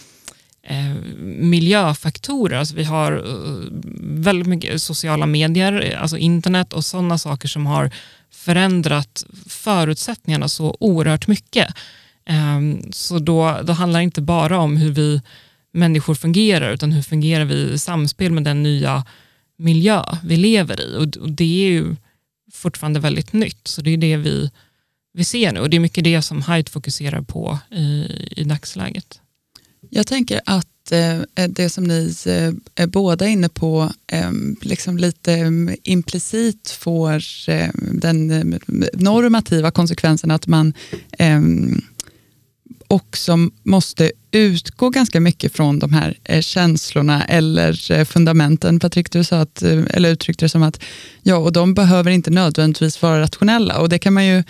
[0.63, 2.59] eh, miljöfaktorer.
[2.59, 3.67] Alltså vi har eh,
[4.01, 7.91] väldigt mycket sociala medier, alltså internet och sådana saker som har
[8.31, 11.75] förändrat förutsättningarna så oerhört mycket.
[12.25, 15.23] Eh, så då, då handlar det inte bara om hur vi
[15.73, 19.05] människor fungerar, utan hur fungerar vi i samspel med den nya
[19.57, 20.97] miljö vi lever i.
[20.97, 21.97] Och, och det är ju
[22.53, 24.51] fortfarande väldigt nytt, så det är det vi,
[25.13, 25.61] vi ser nu.
[25.61, 28.07] Och det är mycket det som Hyde fokuserar på i,
[28.37, 29.21] i dagsläget.
[29.91, 34.31] Jag tänker att eh, det som ni eh, är båda inne på eh,
[34.61, 37.23] liksom lite mm, implicit får
[38.01, 38.29] den
[38.93, 40.75] normativa konsekvensen att man
[42.93, 48.81] också måste utgå ganska mycket från de här eh, känslorna eller eh, fundamenten.
[48.81, 50.81] Patrik, du sa att, eh, eller uttryckte det som att
[51.23, 53.79] ja, och de behöver inte nödvändigtvis vara rationella.
[53.79, 54.45] Och det kan man ju,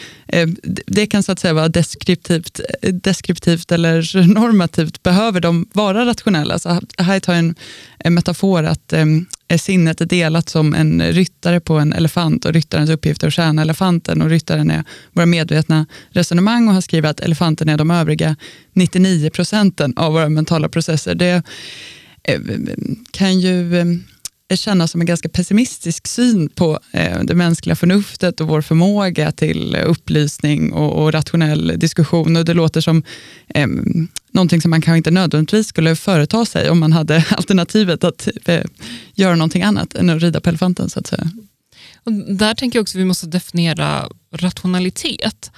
[0.87, 5.03] det kan så att säga vara deskriptivt, deskriptivt eller normativt.
[5.03, 6.59] Behöver de vara rationella?
[6.59, 7.55] Så här tar jag en,
[7.99, 9.27] en metafor att ehm,
[9.59, 13.63] sinnet är delat som en ryttare på en elefant och ryttarens uppgift är att tjäna
[13.63, 18.37] elefanten och ryttaren är våra medvetna resonemang och han skriver att elefanten är de övriga
[18.73, 21.15] 99 procenten av våra mentala processer.
[21.15, 21.43] Det
[22.25, 22.41] eh,
[23.11, 23.85] kan ju eh,
[24.53, 29.33] eh, kännas som en ganska pessimistisk syn på eh, det mänskliga förnuftet och vår förmåga
[29.33, 32.37] till eh, upplysning och, rationell diskussion.
[32.37, 33.03] Och det låter som
[33.49, 33.67] eh,
[34.33, 38.65] någonting som man kanske inte nödvändigtvis skulle företa sig om man hade alternativet att eh,
[39.15, 40.91] göra någonting annat än att rida på elefanten.
[40.91, 41.31] Så att säga.
[42.05, 45.51] Och där tänker jag också att vi måste definiera rationalitet.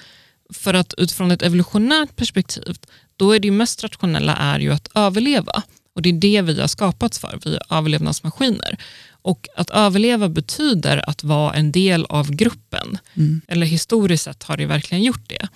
[0.52, 2.78] För att utifrån ett evolutionärt perspektiv,
[3.16, 5.62] då är det mest rationella är ju att överleva.
[5.94, 8.78] Och det är det vi har skapats för, vi är överlevnadsmaskiner.
[9.22, 12.98] Och att överleva betyder att vara en del av gruppen.
[13.14, 13.40] Mm.
[13.48, 15.48] Eller historiskt sett har det verkligen gjort det.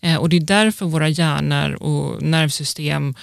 [0.00, 3.14] Eh, och det är därför våra hjärnor och nervsystem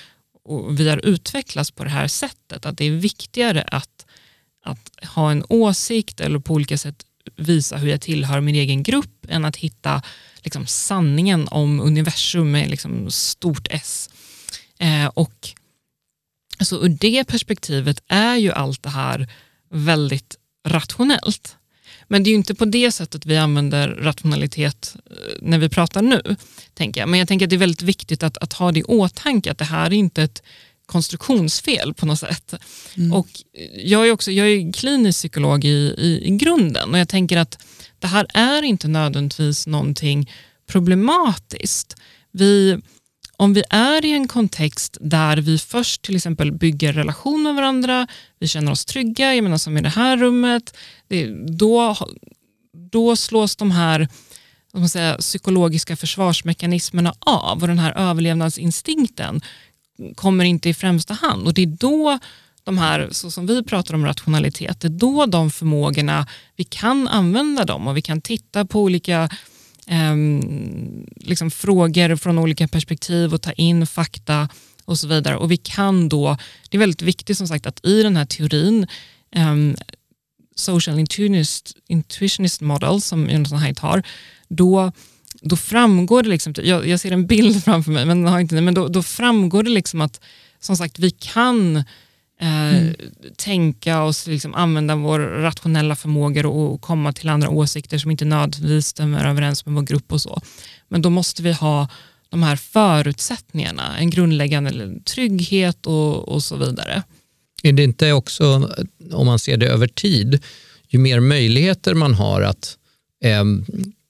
[0.44, 2.66] och vi har utvecklats på det här sättet.
[2.66, 4.06] Att det är viktigare att,
[4.64, 7.06] att ha en åsikt eller på olika sätt
[7.36, 10.02] visa hur jag tillhör min egen grupp än att hitta
[10.44, 14.10] liksom, sanningen om universum med liksom, stort S.
[14.80, 15.50] Eh, och
[16.62, 19.28] så ur det perspektivet är ju allt det här
[19.72, 20.36] väldigt
[20.68, 21.56] rationellt.
[22.08, 26.02] Men det är ju inte på det sättet vi använder rationalitet eh, när vi pratar
[26.02, 26.36] nu.
[26.74, 27.10] tänker jag.
[27.10, 29.58] Men jag tänker att det är väldigt viktigt att, att ha det i åtanke att
[29.58, 30.44] det här är inte ett
[30.86, 32.54] konstruktionsfel på något sätt.
[32.98, 33.14] Mm.
[33.14, 33.28] Och
[33.76, 37.58] jag är också jag är klinisk psykolog i, i, i grunden och jag tänker att
[38.00, 40.32] det här är inte nödvändigtvis någonting
[40.68, 41.96] problematiskt.
[42.32, 42.78] Vi,
[43.40, 48.08] om vi är i en kontext där vi först till exempel bygger relation med varandra,
[48.40, 51.96] vi känner oss trygga, jag menar som i det här rummet, det, då,
[52.92, 54.08] då slås de här
[54.74, 59.42] man säger, psykologiska försvarsmekanismerna av och den här överlevnadsinstinkten
[60.16, 61.48] kommer inte i främsta hand.
[61.48, 62.20] Och det är då
[62.64, 67.08] de här, så som vi pratar om rationalitet, det är då de förmågorna, vi kan
[67.08, 69.30] använda dem och vi kan titta på olika
[69.92, 74.50] Ehm, liksom frågor från olika perspektiv och ta in fakta
[74.86, 75.38] och så vidare.
[75.38, 76.38] Och vi kan då,
[76.70, 78.88] det är väldigt viktigt som sagt att i den här teorin,
[79.36, 79.56] eh,
[80.56, 84.04] social intuitionist, intuitionist model som Jonathan Haidt har,
[84.48, 84.92] då
[85.42, 88.74] då framgår det, liksom, jag, jag, ser en bild framför mig, men, har inte, men
[88.74, 90.22] då, då framgår det liksom att
[90.60, 91.84] som sagt, vi kan
[92.42, 92.96] eh, mm.
[93.38, 98.88] tänka oss, liksom, använda vår rationella förmågor och komma till andra åsikter som inte nödvändigtvis
[98.88, 100.42] stämmer överens med vår grupp och så.
[100.88, 101.88] Men då måste vi ha
[102.30, 107.04] de här förutsättningarna, en grundläggande trygghet och, och så vidare.
[107.64, 108.70] Är det inte också,
[109.12, 110.44] om man ser det över tid,
[110.88, 112.78] ju mer möjligheter man har att
[113.24, 113.44] eh,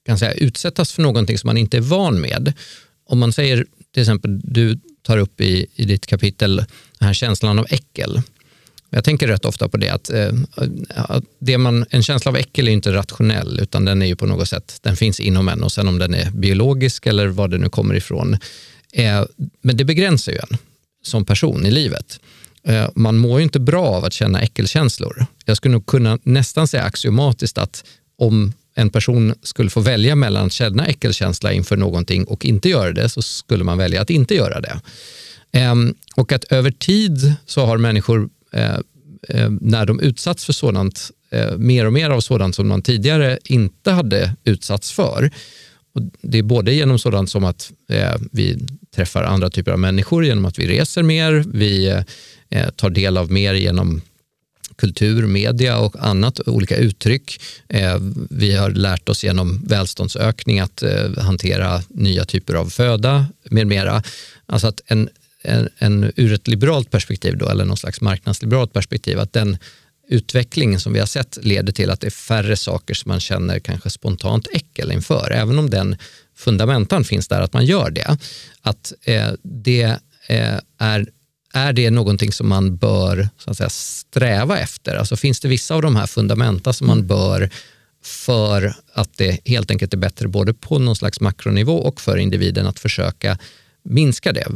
[0.06, 2.52] kan säga, utsättas för någonting som man inte är van med.
[3.06, 6.64] Om man säger, till exempel, du tar upp i, i ditt kapitel
[7.00, 8.22] den här känslan av äckel.
[8.90, 10.32] Jag tänker rätt ofta på det, att, eh,
[10.94, 14.26] att det man, en känsla av äckel är inte rationell, utan den är ju på
[14.26, 17.58] något sätt, den finns inom en och sen om den är biologisk eller var det
[17.58, 18.38] nu kommer ifrån.
[18.92, 19.24] Eh,
[19.62, 20.56] men det begränsar ju en
[21.02, 22.20] som person i livet.
[22.64, 25.26] Eh, man mår ju inte bra av att känna äckelkänslor.
[25.44, 27.84] Jag skulle nog kunna nästan säga axiomatiskt att
[28.18, 32.92] om en person skulle få välja mellan att känna äckelkänsla inför någonting och inte göra
[32.92, 34.80] det så skulle man välja att inte göra det.
[35.52, 38.78] Ehm, och att över tid så har människor, eh,
[39.28, 43.38] eh, när de utsatts för sådant, eh, mer och mer av sådant som man tidigare
[43.44, 45.30] inte hade utsatts för.
[45.94, 47.72] Och det är både genom sådant som att
[48.32, 48.58] vi
[48.94, 52.02] träffar andra typer av människor, genom att vi reser mer, vi
[52.76, 54.00] tar del av mer genom
[54.76, 57.42] kultur, media och annat, olika uttryck.
[58.30, 60.82] Vi har lärt oss genom välståndsökning att
[61.18, 64.02] hantera nya typer av föda med mera.
[64.46, 65.08] Alltså att en,
[65.42, 69.58] en, en, ur ett liberalt perspektiv, då, eller någon slags marknadsliberalt perspektiv, att den
[70.08, 73.58] utvecklingen som vi har sett leder till att det är färre saker som man känner
[73.58, 75.96] kanske spontant äckel inför, även om den
[76.36, 78.18] fundamentan finns där att man gör det.
[78.60, 79.96] Att eh, det
[80.28, 81.06] eh, är
[81.52, 84.96] är det någonting som man bör så att säga, sträva efter?
[84.96, 87.06] Alltså finns det vissa av de här fundamenta som man mm.
[87.06, 87.50] bör
[88.02, 92.66] för att det helt enkelt är bättre både på någon slags makronivå och för individen
[92.66, 93.38] att försöka
[93.82, 94.46] minska det.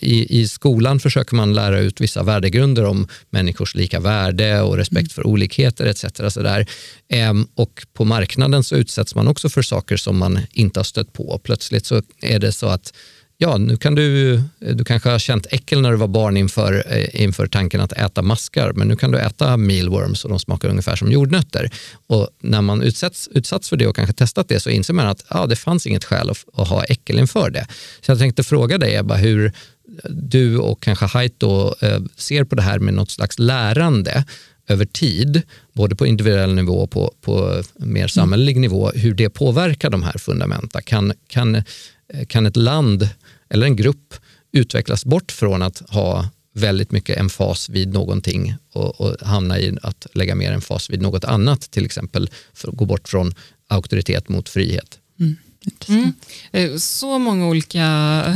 [0.00, 5.12] I, I skolan försöker man lära ut vissa värdegrunder om människors lika värde och respekt
[5.12, 6.04] för olikheter etc.
[6.34, 6.64] Så
[7.08, 11.12] ehm, och på marknaden så utsätts man också för saker som man inte har stött
[11.12, 11.40] på.
[11.44, 12.92] Plötsligt så är det så att
[13.38, 17.22] ja, nu kan du, du kanske har känt äckel när du var barn inför, eh,
[17.22, 20.96] inför tanken att äta maskar, men nu kan du äta mealworms och de smakar ungefär
[20.96, 21.70] som jordnötter.
[22.06, 25.24] Och när man utsätts, utsatts för det och kanske testat det så inser man att
[25.28, 27.66] ah, det fanns inget skäl att, att ha äckel inför det.
[28.00, 29.52] Så jag tänkte fråga dig Ebba, hur
[30.08, 34.24] du och kanske Haito då eh, ser på det här med något slags lärande
[34.68, 39.90] över tid, både på individuell nivå och på, på mer samhällelig nivå, hur det påverkar
[39.90, 40.80] de här fundamenta.
[40.80, 41.62] Kan, kan, eh,
[42.28, 43.08] kan ett land
[43.50, 44.14] eller en grupp
[44.52, 50.06] utvecklas bort från att ha väldigt mycket emfas vid någonting och, och hamna i att
[50.14, 53.34] lägga mer emfas vid något annat, till exempel för att gå bort från
[53.68, 54.98] auktoritet mot frihet.
[55.20, 55.36] Mm.
[55.88, 56.12] Mm.
[56.52, 57.86] Eh, så många olika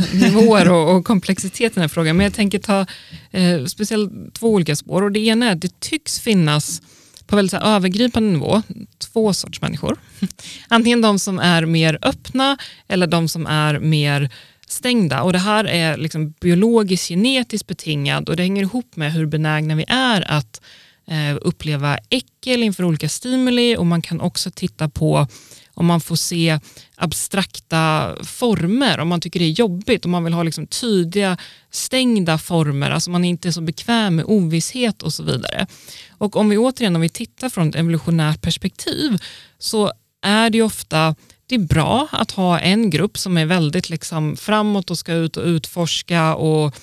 [0.13, 2.85] nivåer och, och komplexitet i den här frågan, men jag tänker ta
[3.31, 5.01] eh, speciellt två olika spår.
[5.01, 6.81] Och det ena är att det tycks finnas
[7.25, 8.61] på väldigt övergripande nivå
[8.97, 9.97] två sorts människor.
[10.67, 12.57] Antingen de som är mer öppna
[12.87, 14.29] eller de som är mer
[14.73, 15.23] stängda.
[15.23, 19.75] Och Det här är liksom biologiskt genetiskt betingat och det hänger ihop med hur benägna
[19.75, 20.61] vi är att
[21.07, 25.27] eh, uppleva äckel inför olika stimuli och man kan också titta på
[25.75, 26.59] om man får se
[26.95, 31.37] abstrakta former, om man tycker det är jobbigt, om man vill ha liksom tydliga
[31.71, 35.67] stängda former, alltså man är inte så bekväm med ovisshet och så vidare.
[36.09, 39.21] Och om vi återigen om vi tittar från ett evolutionärt perspektiv
[39.57, 41.15] så är det ofta
[41.53, 45.37] det är bra att ha en grupp som är väldigt liksom framåt och ska ut
[45.37, 46.75] och utforska och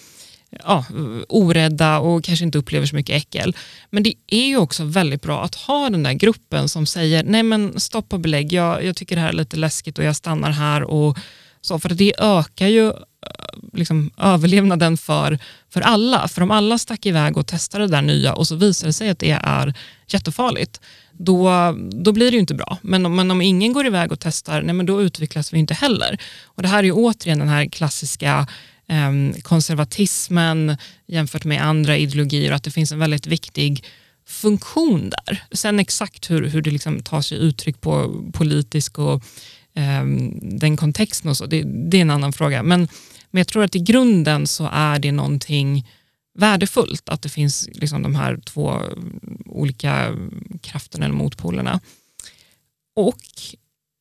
[0.64, 0.85] ja,
[1.29, 3.57] orädda och kanske inte upplever så mycket äckel.
[3.91, 7.43] Men det är ju också väldigt bra att ha den där gruppen som säger nej
[7.43, 10.51] men stopp och belägg, jag, jag tycker det här är lite läskigt och jag stannar
[10.51, 10.83] här.
[10.83, 11.18] och
[11.61, 12.95] så, För det ökar ju eh,
[13.73, 15.39] liksom, överlevnaden för,
[15.71, 16.29] för alla.
[16.29, 19.11] För om alla stack iväg och testade det där nya och så visar det sig
[19.11, 19.75] att det är
[20.07, 20.81] jättefarligt,
[21.25, 22.79] då, då blir det ju inte bra.
[22.83, 26.18] Men, men om ingen går iväg och testar, nej men då utvecklas vi inte heller.
[26.45, 28.47] Och Det här är ju återigen den här klassiska
[28.89, 33.85] eh, konservatismen jämfört med andra ideologier, att det finns en väldigt viktig
[34.27, 35.43] funktion där.
[35.53, 39.23] Sen exakt hur, hur det liksom tar sig uttryck på politisk och
[39.75, 40.05] eh,
[40.43, 42.62] den kontexten och så, det, det, är en annan fråga.
[42.62, 42.89] Men,
[43.31, 45.87] men jag tror att i grunden så är det någonting
[46.39, 48.81] värdefullt att det finns liksom de här två
[49.47, 50.16] olika
[50.61, 51.81] krafterna eller motpolerna.
[52.97, 53.16] Och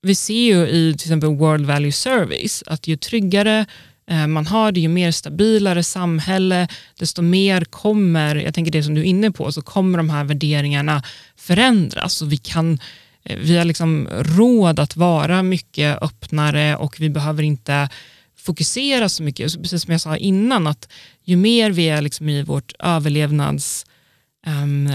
[0.02, 3.66] vi ser ju i till exempel World Value Service att ju tryggare
[4.08, 6.68] eh, man har det, ju mer stabilare samhälle,
[7.00, 10.24] desto mer kommer, jag tänker det som du är inne på, så kommer de här
[10.24, 11.04] värderingarna
[11.36, 12.80] förändras och vi kan
[13.24, 17.90] eh, vi har liksom råd att vara mycket öppnare och vi behöver inte
[18.40, 19.62] fokusera så mycket.
[19.62, 20.90] Precis som jag sa innan, att
[21.24, 23.86] ju mer vi är liksom i vårt överlevnads
[24.48, 24.90] um,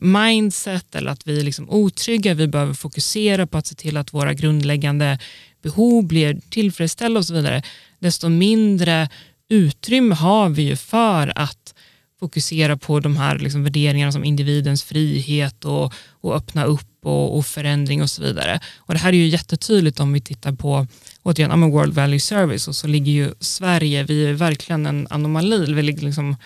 [0.00, 4.14] mindset eller att vi är liksom otrygga, vi behöver fokusera på att se till att
[4.14, 5.18] våra grundläggande
[5.62, 7.62] behov blir tillfredsställda och så vidare,
[7.98, 9.08] desto mindre
[9.48, 11.74] utrymme har vi ju för att
[12.20, 17.46] fokusera på de här liksom värderingarna som individens frihet och, och öppna upp och, och,
[17.46, 18.60] förändring och så vidare.
[18.78, 20.86] Och Det här är ju jättetydligt om vi tittar på
[21.22, 25.72] återigen, World Value Service och så ligger ju Sverige, vi är verkligen en anomali.
[25.72, 26.36] Vi ligger liksom,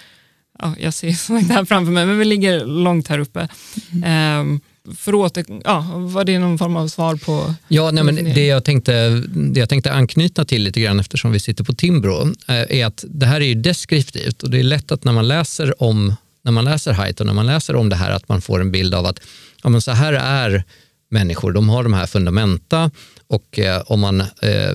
[0.58, 3.48] ja, jag ser inte här framför mig, men vi ligger långt här uppe.
[3.92, 4.40] Mm.
[4.40, 4.60] Um,
[4.96, 7.54] för åter, ja, var det någon form av svar på?
[7.68, 11.40] Ja, nej, men det, jag tänkte, det jag tänkte anknyta till lite grann eftersom vi
[11.40, 14.92] sitter på Timbro eh, är att det här är ju deskriptivt och det är lätt
[14.92, 16.14] att när man läser om
[16.44, 18.70] när man läser Haidt och när man läser om det här att man får en
[18.70, 19.20] bild av att
[19.62, 20.64] ja, men så här är
[21.08, 22.90] människor, de har de här fundamenta
[23.26, 24.74] och eh, om, man, eh,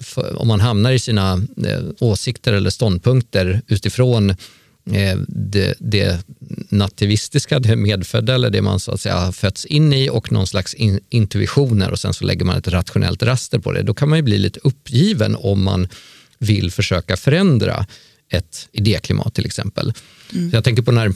[0.00, 1.32] för, om man hamnar i sina
[1.66, 4.30] eh, åsikter eller ståndpunkter utifrån
[4.92, 6.26] eh, det, det
[6.68, 10.46] nativistiska, det medfödda eller det man så att säga har fötts in i och någon
[10.46, 13.82] slags in, intuitioner och sen så lägger man ett rationellt raster på det.
[13.82, 15.88] Då kan man ju bli lite uppgiven om man
[16.38, 17.86] vill försöka förändra
[18.30, 19.92] ett idéklimat till exempel.
[20.32, 20.50] Mm.
[20.52, 21.06] jag tänker på när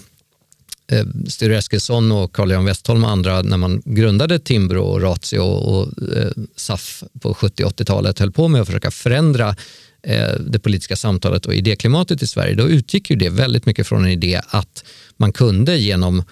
[0.86, 5.88] eh, Sture Eskilsson och Carl-Johan Westholm och andra när man grundade Timbro och Ratio och
[6.16, 9.56] eh, SAF på 70 80-talet höll på med att försöka förändra
[10.02, 14.04] eh, det politiska samtalet och idéklimatet i Sverige, då utgick ju det väldigt mycket från
[14.04, 14.84] en idé att
[15.16, 16.22] man kunde genom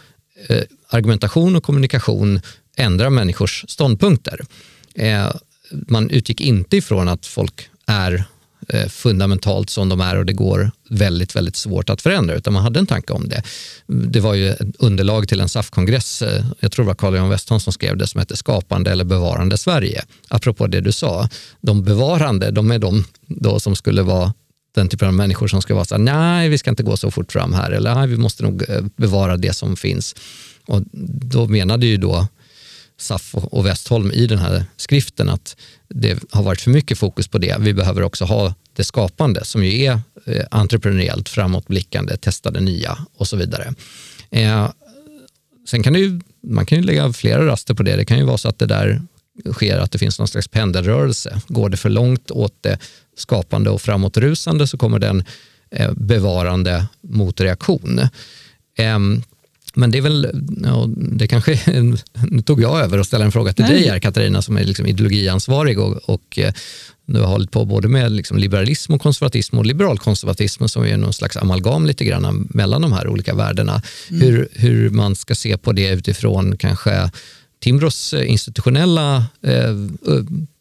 [0.49, 2.41] eh, argumentation och kommunikation
[2.77, 4.41] ändra människors ståndpunkter.
[4.95, 5.31] Eh,
[5.71, 8.25] man utgick inte ifrån att folk är
[8.69, 12.63] Eh, fundamentalt som de är och det går väldigt, väldigt svårt att förändra, utan man
[12.63, 13.43] hade en tanke om det.
[13.87, 17.61] Det var ju ett underlag till en SAF-kongress, eh, jag tror det var Carl-Johan Westholm
[17.61, 20.05] som skrev det, som hette Skapande eller bevarande Sverige.
[20.29, 21.29] Apropå det du sa,
[21.61, 24.33] de bevarande, de är de då som skulle vara
[24.75, 27.11] den typen av människor som ska vara så här, nej vi ska inte gå så
[27.11, 30.15] fort fram här eller nej, vi måste nog eh, bevara det som finns.
[30.67, 30.83] Och
[31.31, 32.29] då menade ju då
[32.99, 35.57] SAF och Westholm i den här skriften att
[35.95, 37.57] det har varit för mycket fokus på det.
[37.61, 42.99] Vi behöver också ha det skapande som ju är eh, entreprenöriellt framåtblickande, testa det nya
[43.17, 43.75] och så vidare.
[44.31, 44.71] Eh,
[45.69, 47.97] sen kan det ju, man kan ju lägga flera raster på det.
[47.97, 49.03] Det kan ju vara så att det där
[49.53, 51.41] sker att det finns någon slags pendelrörelse.
[51.49, 52.79] Går det för långt åt det
[53.17, 55.25] skapande och framåtrusande så kommer den
[55.71, 58.01] eh, bevarande motreaktion.
[58.77, 59.23] Ehm,
[59.75, 60.31] men det är väl,
[60.65, 61.59] ja, det kanske,
[62.31, 63.75] nu tog jag över och ställde en fråga till Nej.
[63.75, 66.53] dig här Katarina som är liksom ideologiansvarig och, och eh,
[67.07, 71.13] nu har hållit på både med liksom liberalism och konservatism och liberalkonservatism som är någon
[71.13, 73.83] slags amalgam lite grann mellan de här olika värdena.
[74.11, 74.23] Mm.
[74.23, 77.11] Hur, hur man ska se på det utifrån kanske
[77.61, 79.75] Timbros institutionella eh,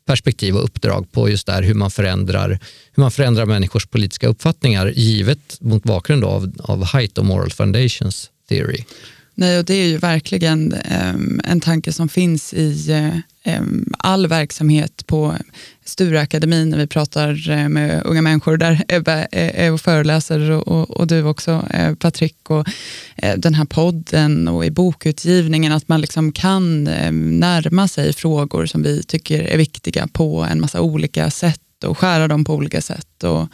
[0.05, 2.59] perspektiv och uppdrag på just där hur man förändrar,
[2.93, 8.29] hur man förändrar människors politiska uppfattningar givet mot bakgrund av, av Height och Moral Foundations
[8.49, 8.83] theory.
[9.39, 10.75] Nej, och det är ju verkligen
[11.13, 12.93] um, en tanke som finns i
[13.45, 15.35] um, all verksamhet på
[15.85, 18.57] Stureakademin när vi pratar eh, med unga människor.
[18.57, 22.67] Där Ebba eh, är och föreläser och, och, du också uh, Patrik och
[23.37, 28.83] den här podden och i bokutgivningen att man liksom kan ehm, närma sig frågor som
[28.83, 33.23] vi tycker är viktiga på en massa olika sätt och skära dem på olika sätt.
[33.23, 33.47] Och,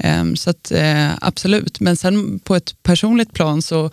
[0.00, 3.90] Ehm, så att, eh, absolut, men sen på ett personligt plan så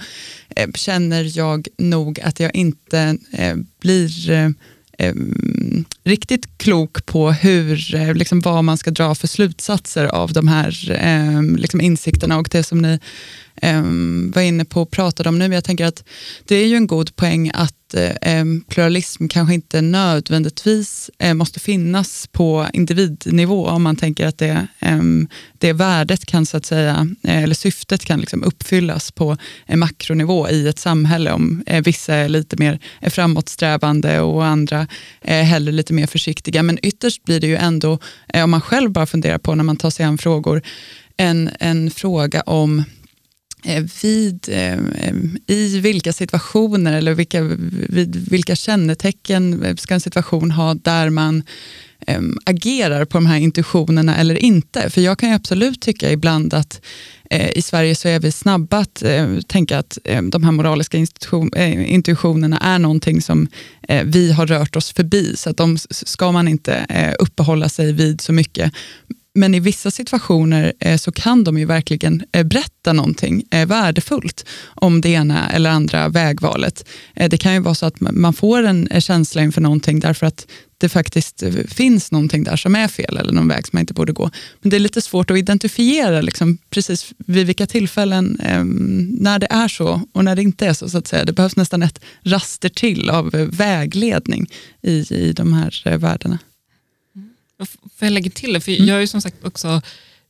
[0.55, 8.39] eh, känner jag nog att jag inte eh, blir ehm, riktigt klok på hur, liksom
[8.39, 12.81] vad man ska dra för slutsatser av de här ehm, liksom insikterna och det som
[12.81, 12.99] ni
[13.61, 15.53] Ehm, var inne på och pratade om nu.
[15.53, 16.03] Jag tänker att
[16.45, 21.59] det är ju en god poäng att eh, ehm, pluralism kanske inte nödvändigtvis eh, måste
[21.59, 25.01] finnas på individnivå om man tänker att det, eh,
[25.57, 30.49] det värdet kan så att säga, eh, eller syftet kan liksom uppfyllas på en makronivå
[30.49, 34.87] i ett samhälle om eh, vissa är lite mer framåtsträvande och andra
[35.21, 36.63] är hellre lite mer försiktiga.
[36.63, 37.99] Men ytterst blir det ju ändå,
[38.33, 40.61] eh, om man själv bara funderar på när man tar sig an frågor,
[41.17, 42.83] en, en fråga om
[43.63, 44.77] Eh, vid, eh,
[45.47, 47.41] i vilka situationer eller vilka,
[47.89, 51.43] vid vilka kännetecken eh, ska en situation ha där man
[52.07, 54.89] eh, agerar på de här intuitionerna eller inte.
[54.89, 56.81] För jag kan absolut tycka ibland att
[57.29, 59.03] eh, i Sverige så är vi snabba att
[59.47, 59.97] tänka att
[60.31, 60.97] de här moraliska
[61.87, 63.47] intuitionerna är någonting som
[64.05, 66.85] vi har rört oss förbi, så att de ska man inte
[67.19, 68.73] uppehålla sig vid så mycket.
[69.37, 74.45] Men i vissa situationer eh, så kan de ju verkligen eh, berätta någonting eh, värdefullt
[74.65, 76.87] om det ena eller andra vägvalet.
[77.15, 80.25] Eh, det kan ju vara så att man får en eh, känsla inför någonting därför
[80.25, 83.81] att det faktiskt eh, finns någonting där som är fel eller någon väg som man
[83.81, 84.31] inte borde gå.
[84.61, 88.63] Men det är lite svårt att identifiera liksom, precis vid vilka tillfällen eh,
[89.19, 90.89] när det är så och när det inte är så.
[90.89, 91.25] så att säga.
[91.25, 94.47] Det behövs nästan ett raster till av vägledning
[94.81, 96.39] i, i de här värdena.
[97.65, 98.61] Får jag lägga till det?
[98.61, 98.87] För mm.
[98.87, 99.81] Jag är ju som sagt också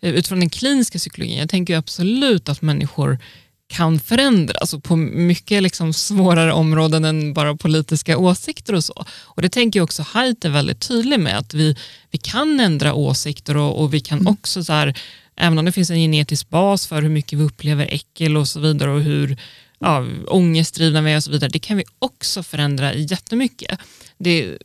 [0.01, 3.19] eh, utifrån den kliniska psykologin, jag tänker absolut att människor
[3.67, 9.05] kan förändras alltså på mycket liksom svårare områden än bara politiska åsikter och så.
[9.09, 11.75] Och Det tänker jag också Haidt är väldigt tydlig med, att vi,
[12.11, 14.33] vi kan ändra åsikter och, och vi kan mm.
[14.33, 14.97] också, så här,
[15.35, 18.59] även om det finns en genetisk bas för hur mycket vi upplever äckel och så
[18.59, 19.37] vidare och hur
[19.79, 23.79] ja, ångestdrivna vi är och så vidare, det kan vi också förändra jättemycket.
[24.17, 24.57] Det,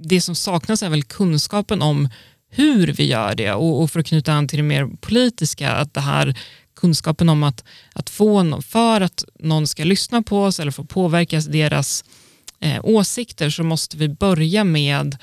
[0.00, 2.08] det som saknas är väl kunskapen om
[2.50, 5.94] hur vi gör det och, och för att knyta an till det mer politiska, att
[5.94, 6.38] det här
[6.76, 11.40] kunskapen om att, att få, för att någon ska lyssna på oss eller få påverka
[11.40, 12.04] deras
[12.60, 15.16] eh, åsikter så måste vi börja med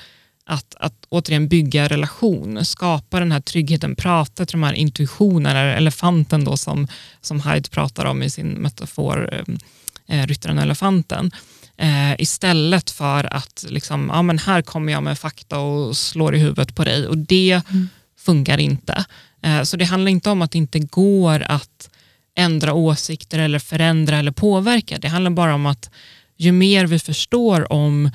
[0.46, 6.44] att, att återigen bygga relation, skapa den här tryggheten, prata till de här intuitionerna, elefanten
[6.44, 6.88] då som,
[7.20, 11.30] som Hyde pratar om i sin metafor, eh, eh ryttaren och elefanten
[11.78, 16.38] eh, istället för att liksom, ja, men här kommer jag med fakta och slår i
[16.38, 17.88] huvudet på dig och det mm.
[18.18, 19.04] funkar inte.
[19.42, 21.90] Eh, så det handlar inte om att det inte går att
[22.36, 24.98] ändra åsikter eller förändra eller påverka.
[24.98, 25.90] Det handlar bara om att
[26.36, 28.10] ju mer vi förstår om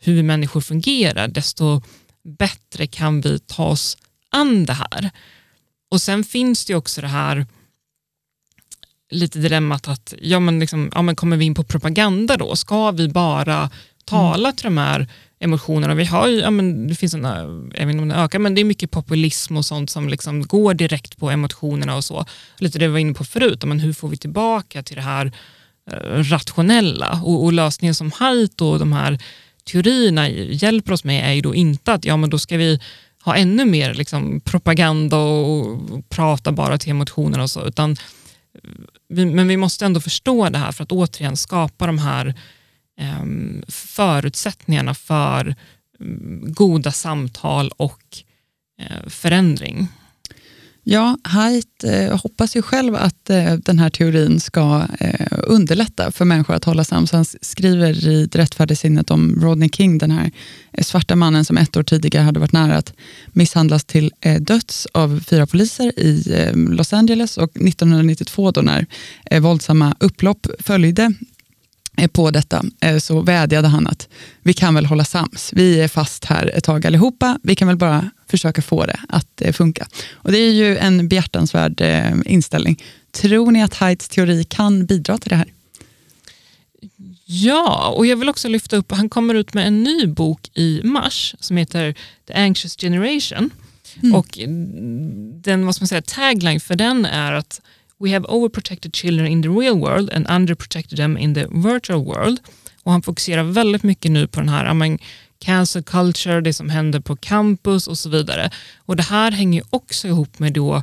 [0.00, 1.82] hur människor fungerar, desto
[2.38, 3.96] bättre kan vi ta oss
[4.30, 5.10] an det här.
[5.90, 7.46] Och sen finns det också det här
[9.10, 12.56] lite dilemmat att ja, men liksom, ja, men kommer vi in på propaganda då?
[12.56, 13.70] Ska vi bara
[14.04, 14.56] tala mm.
[14.56, 15.08] till de här
[15.40, 15.94] emotionerna?
[15.94, 17.32] Vi har ju, ja, men det finns en, eh,
[17.78, 20.42] jag vet inte om det ökar, men det är mycket populism och sånt som liksom
[20.46, 22.24] går direkt på emotionerna och så.
[22.58, 25.32] Lite det vi var inne på förut, men hur får vi tillbaka till det här
[25.90, 27.20] eh, rationella?
[27.24, 29.18] Och, och lösningen som Haidt och de här
[29.64, 32.80] teorierna hjälper oss med är ju då inte att ja, men då ska vi
[33.24, 37.96] ha ännu mer liksom, propaganda och prata bara till emotionerna och så, utan
[39.08, 42.34] vi, men vi måste ändå förstå det här för att återigen skapa de här
[43.00, 43.24] eh,
[43.68, 45.54] förutsättningarna för
[46.00, 48.02] mm, goda samtal och
[48.80, 49.88] eh, förändring.
[50.90, 56.24] Ja, Haidt eh, hoppas ju själv att eh, den här teorin ska eh, underlätta för
[56.24, 57.12] människor att hålla sams.
[57.12, 60.30] Han skriver i Det rättfärdiga sinnet om Rodney King, den här
[60.72, 62.92] eh, svarta mannen som ett år tidigare hade varit nära att
[63.26, 68.86] misshandlas till eh, döds av fyra poliser i eh, Los Angeles och 1992 då när
[69.30, 71.12] eh, våldsamma upplopp följde
[72.06, 72.64] på detta
[73.00, 74.08] så vädjade han att
[74.42, 75.50] vi kan väl hålla sams.
[75.52, 77.38] Vi är fast här ett tag allihopa.
[77.42, 79.86] Vi kan väl bara försöka få det att eh, funka.
[80.12, 82.82] Och Det är ju en behjärtansvärd eh, inställning.
[83.10, 85.52] Tror ni att Haids teori kan bidra till det här?
[87.24, 90.80] Ja, och jag vill också lyfta upp, han kommer ut med en ny bok i
[90.84, 91.94] mars som heter
[92.26, 93.50] The Anxious Generation.
[94.02, 94.14] Mm.
[94.14, 94.38] Och
[95.42, 97.60] den vad man säga, tagline för den är att
[98.00, 102.40] We have overprotected children in the real world and underprotected them in the virtual world.
[102.82, 104.64] Och Han fokuserar väldigt mycket nu på den här
[105.38, 108.50] cancel culture, det som händer på campus och så vidare.
[108.78, 110.82] Och Det här hänger också ihop med då,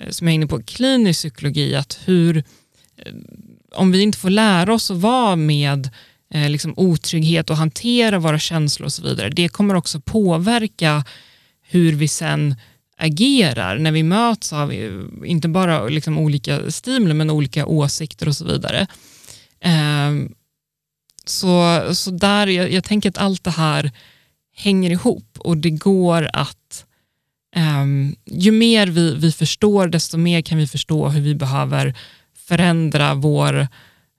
[0.00, 3.12] eh, som jag är inne på, klinisk psykologi, att hur, eh,
[3.72, 5.90] om vi inte får lära oss att vara med
[6.34, 11.04] eh, liksom otrygghet och hantera våra känslor och så vidare, det kommer också påverka
[11.62, 12.54] hur vi sen
[12.96, 14.92] agerar när vi möts av eh,
[15.24, 18.86] inte bara liksom olika stimuler men olika åsikter och så vidare.
[19.60, 20.12] Eh,
[21.24, 23.90] så, så där, jag, jag, tänker att allt det här
[24.56, 26.84] hänger ihop och det går att
[27.56, 27.84] eh,
[28.24, 31.94] ju mer vi, vi förstår desto mer kan vi förstå hur vi behöver
[32.36, 33.68] förändra vår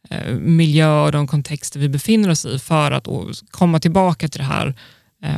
[0.09, 3.07] eh, miljö och de kontexter vi befinner oss i för att
[3.51, 4.76] komma tillbaka till det här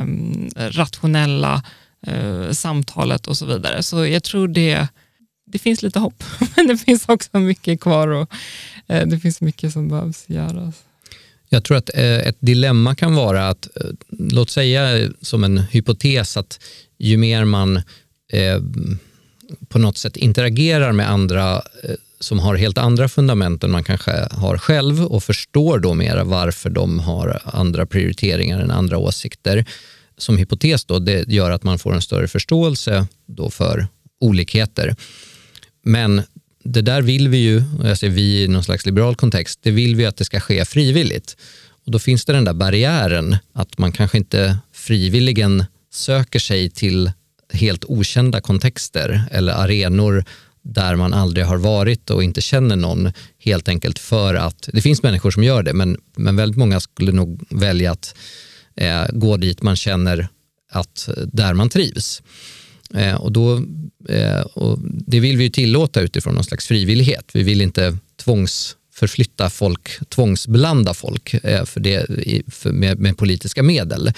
[0.02, 1.62] um, rationella
[2.06, 3.82] Eh, samtalet och så vidare.
[3.82, 4.88] Så jag tror det,
[5.46, 6.24] det finns lite hopp,
[6.56, 8.30] men det finns också mycket kvar och
[8.86, 10.74] eh, det finns mycket som behövs göras.
[11.48, 16.36] Jag tror att eh, ett dilemma kan vara att, eh, låt säga som en hypotes
[16.36, 16.60] att
[16.98, 17.76] ju mer man
[18.32, 18.62] eh,
[19.68, 24.28] på något sätt interagerar med andra eh, som har helt andra fundament än man kanske
[24.30, 29.64] har själv och förstår då mera varför de har andra prioriteringar än andra åsikter.
[30.18, 33.86] Som hypotes då, det gör att man får en större förståelse då för
[34.20, 34.96] olikheter.
[35.84, 36.22] Men
[36.64, 39.70] det där vill vi ju, och jag säger vi i någon slags liberal kontext, det
[39.70, 41.36] vill vi att det ska ske frivilligt.
[41.86, 47.12] Och då finns det den där barriären att man kanske inte frivilligen söker sig till
[47.52, 50.24] helt okända kontexter eller arenor
[50.62, 55.02] där man aldrig har varit och inte känner någon helt enkelt för att, det finns
[55.02, 58.14] människor som gör det men, men väldigt många skulle nog välja att
[58.78, 60.28] eh, gå dit man känner
[60.70, 62.22] att eh, där man trivs.
[62.94, 63.62] Eh, och då,
[64.08, 67.30] eh, och det vill vi tillåta utifrån någon slags frivillighet.
[67.32, 72.06] Vi vill inte tvångsförflytta folk, tvångsblanda folk eh, för det,
[72.48, 74.12] för med, med, politiska medel.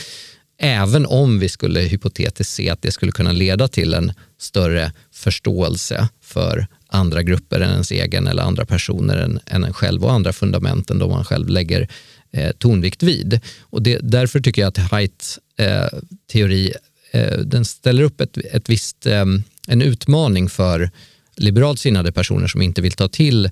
[0.63, 6.09] Även om vi skulle hypotetiskt se att det skulle kunna leda till en större förståelse
[6.23, 10.33] för andra grupper än ens egen eller andra personer än, än en själv och andra
[10.33, 11.89] fundamenten då man själv lägger
[12.33, 13.41] eh, tonvikt vid.
[13.61, 15.99] Och det, därför tycker jag att Haidt eh,
[16.33, 16.73] teori
[17.11, 19.25] Eh, den ställer upp ett, ett visst, eh,
[19.69, 20.91] en utmaning för
[21.37, 23.51] liberalt sinnade personer som inte vill ta till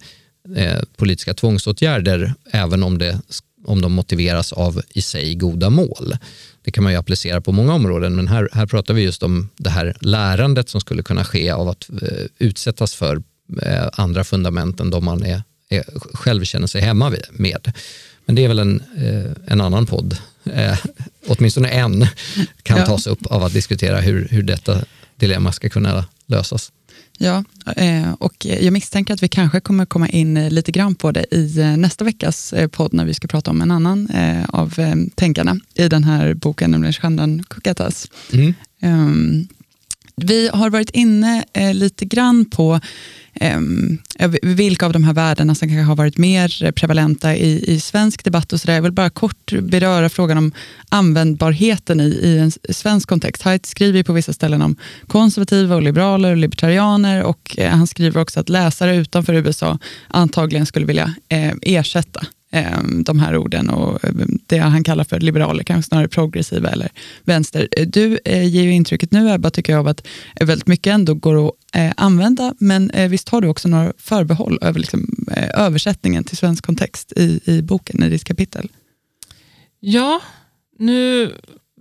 [0.57, 3.21] eh, politiska tvångsåtgärder även om, det,
[3.65, 6.17] om de motiveras av i sig goda mål.
[6.63, 9.49] Det kan man ju applicera på många områden men här, här pratar vi just om
[9.57, 13.23] det här lärandet som skulle kunna ske av att eh, utsättas för
[13.63, 17.73] eh, andra fundament än de man är, är, själv känner sig hemma med.
[18.29, 18.83] Men det är väl en,
[19.47, 20.79] en annan podd eh,
[21.27, 22.07] åtminstone en,
[22.63, 22.87] kan ja.
[22.87, 24.85] tas upp av att diskutera hur, hur detta
[25.17, 26.73] dilemma ska kunna lösas.
[27.21, 27.45] Ja,
[27.77, 31.59] eh, och jag misstänker att vi kanske kommer komma in lite grann på det i
[31.59, 34.09] eh, nästa veckas eh, podd när vi ska prata om en annan
[34.49, 34.81] av
[35.15, 38.07] tänkarna i den här boken, nämligen Chandan Kukatas.
[38.33, 38.55] Mm.
[38.81, 39.49] Ehm,
[40.17, 42.81] vi har varit inne lite grann på
[43.41, 43.99] Ehm,
[44.43, 48.53] vilka av de här värdena som kanske har varit mer prevalenta i, i svensk debatt
[48.53, 48.75] och så där.
[48.75, 50.53] Jag vill bara kort beröra frågan om
[50.89, 53.43] användbarheten i, i en svensk kontext.
[53.43, 54.77] Haidt skriver på vissa ställen om
[55.07, 59.79] konservativa och liberaler och libertarianer och eh, han skriver också att läsare utanför USA
[60.09, 65.21] antagligen skulle vilja eh, ersätta Ehm, de här orden och ehm, det han kallar för
[65.21, 66.89] liberaler, kanske snarare progressiva eller
[67.25, 67.69] vänster.
[67.87, 70.07] Du eh, ger ju intrycket nu Ebba, tycker jag, av att
[70.41, 74.59] väldigt mycket ändå går att eh, använda, men eh, visst har du också några förbehåll
[74.63, 78.71] över liksom, eh, översättningen till svensk kontext i, i boken, i ditt kapitel?
[79.81, 80.21] Ja,
[80.79, 81.33] nu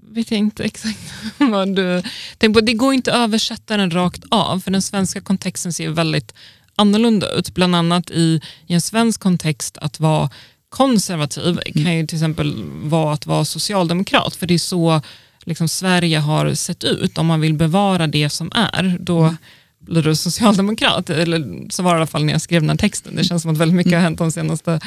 [0.09, 2.03] vet jag inte exakt vad du
[2.37, 2.65] tänker på.
[2.65, 6.33] Det går inte att översätta den rakt av, för den svenska kontexten ser väldigt
[6.75, 7.53] annorlunda ut.
[7.53, 10.29] Bland annat i, i en svensk kontext att vara
[10.77, 11.85] konservativ mm.
[11.85, 15.01] kan ju till exempel vara att vara socialdemokrat, för det är så
[15.47, 17.17] liksom Sverige har sett ut.
[17.17, 19.37] Om man vill bevara det som är, då mm.
[19.79, 21.09] blir du socialdemokrat.
[21.09, 23.15] Eller så var det i alla fall när jag skrev den här texten.
[23.15, 24.79] Det känns som att väldigt mycket har hänt de senaste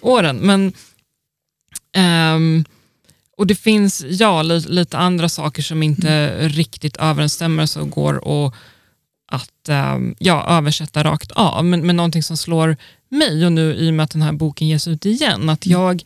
[0.00, 0.36] åren.
[0.36, 0.72] Men,
[2.34, 2.64] um,
[3.36, 6.48] och det finns ja, lite, lite, andra saker som inte mm.
[6.48, 8.54] riktigt överensstämmer så går att
[9.36, 11.64] att um, ja, översätta rakt av.
[11.64, 12.76] Men, men någonting som slår
[13.08, 15.80] mig, och nu i och med att den här boken ges ut igen, att mm.
[15.80, 16.02] jag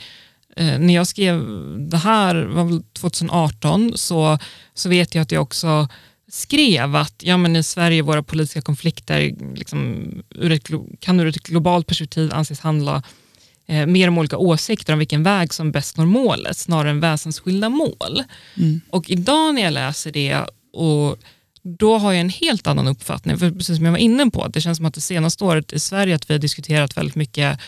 [0.56, 1.46] eh, när jag skrev
[1.90, 4.38] det här, var 2018, så,
[4.74, 5.88] så vet jag att jag också
[6.30, 10.68] skrev att ja, men i Sverige våra politiska konflikter liksom, ur ett,
[11.00, 13.02] kan ur ett globalt perspektiv anses handla
[13.66, 17.68] eh, mer om olika åsikter om vilken väg som bäst når målet snarare än väsensskilda
[17.68, 18.22] mål.
[18.56, 18.80] Mm.
[18.90, 21.18] Och idag när jag läser det och
[21.62, 23.38] då har jag en helt annan uppfattning.
[23.38, 25.78] För precis som jag var inne på, det känns som att det senaste året i
[25.80, 27.60] Sverige att vi har diskuterat väldigt mycket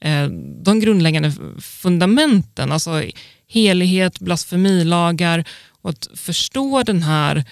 [0.00, 0.26] eh,
[0.64, 3.02] de grundläggande fundamenten, alltså
[3.48, 5.44] helighet, blasfemilagar
[5.82, 7.44] och att förstå den här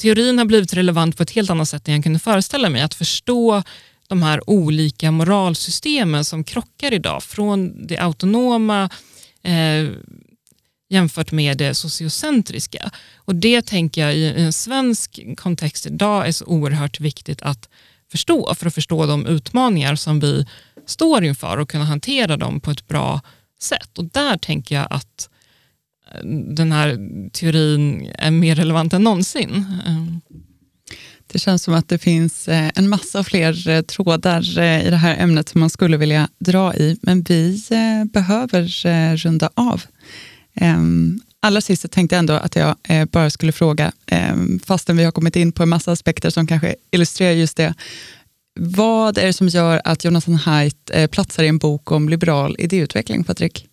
[0.00, 2.82] teorin har blivit relevant på ett helt annat sätt än jag kunde föreställa mig.
[2.82, 3.62] Att förstå
[4.08, 8.90] de här olika moralsystemen som krockar idag, från det autonoma
[9.42, 9.88] eh,
[10.92, 12.90] jämfört med det sociocentriska.
[13.16, 17.68] Och det tänker jag i en svensk kontext idag är så oerhört viktigt att
[18.10, 20.46] förstå för att förstå de utmaningar som vi
[20.86, 23.20] står inför och kunna hantera dem på ett bra
[23.60, 23.98] sätt.
[23.98, 25.28] Och där tänker jag att
[26.14, 26.24] eh,
[26.54, 26.98] den här
[27.30, 29.64] teorin är mer relevant än någonsin.
[29.86, 30.34] Eh.
[31.26, 35.48] Det känns som att det finns eh, en massa fler trådar i det här ämnet
[35.48, 37.62] som man skulle vilja dra i, men vi
[38.12, 39.82] behöver runda av.
[40.54, 45.04] Ehm, allra sist tänkte jag ändå att jag eh, bara skulle fråga, ehm, fastän vi
[45.04, 47.74] har kommit in på en massa aspekter som kanske illustrerar just det.
[48.60, 52.56] Vad är det som gör att Jonathan Haidt eh, platsar i en bok om liberal
[52.58, 53.68] idéutveckling, Patrik?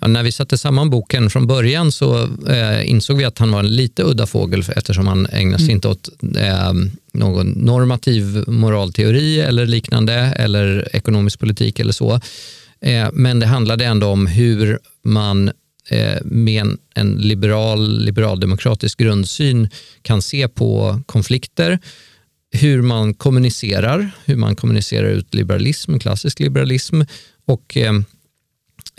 [0.00, 3.58] Ja, när vi satte samman boken från början så eh, insåg vi att han var
[3.58, 5.74] en lite udda fågel eftersom han ägnar sig mm.
[5.74, 6.72] inte åt eh,
[7.12, 12.20] någon normativ moralteori eller liknande eller ekonomisk politik eller så.
[12.86, 15.48] Eh, men det handlade ändå om hur man
[15.90, 19.68] eh, med en, en liberal, liberaldemokratisk grundsyn
[20.02, 21.78] kan se på konflikter,
[22.52, 27.00] hur man kommunicerar, hur man kommunicerar ut liberalism, klassisk liberalism
[27.46, 27.94] och eh,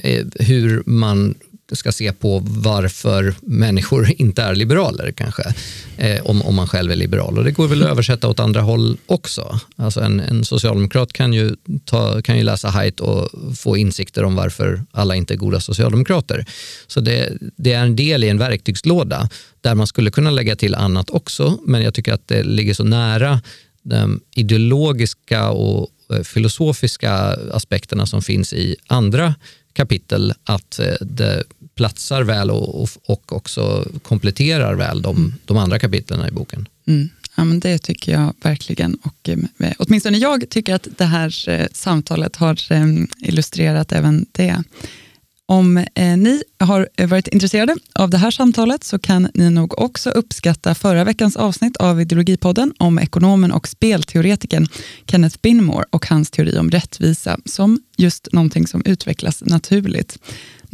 [0.04, 1.36] eh, hur man
[1.76, 5.54] ska se på varför människor inte är liberaler kanske,
[5.98, 7.38] eh, om, om man själv är liberal.
[7.38, 9.60] Och Det går väl att översätta åt andra håll också.
[9.76, 11.56] Alltså en, en socialdemokrat kan ju,
[11.86, 16.46] ta, kan ju läsa Haidt och få insikter om varför alla inte är goda socialdemokrater.
[16.88, 19.30] Så det, det är en del i en verktygslåda
[19.62, 22.84] där man skulle kunna lägga till annat också, men jag tycker att det ligger så
[22.84, 23.42] nära
[23.84, 27.14] de ideologiska och eh, filosofiska
[27.52, 29.36] aspekterna som finns i andra
[29.78, 31.44] kapitel att eh, det
[31.76, 35.34] platsar väl och, och också kompletterar väl de, mm.
[35.46, 36.68] de andra kapitlen i boken.
[36.88, 37.10] Mm.
[37.36, 38.96] Ja, men det tycker jag verkligen.
[38.96, 42.58] Och, eh, åtminstone jag tycker att det här eh, samtalet har
[43.18, 44.64] illustrerat även det.
[45.50, 50.10] Om eh, ni har varit intresserade av det här samtalet så kan ni nog också
[50.10, 54.68] uppskatta förra veckans avsnitt av Ideologipodden om ekonomen och spelteoretikern
[55.06, 60.20] Kenneth Binmore och hans teori om rättvisa som just någonting som utvecklas naturligt.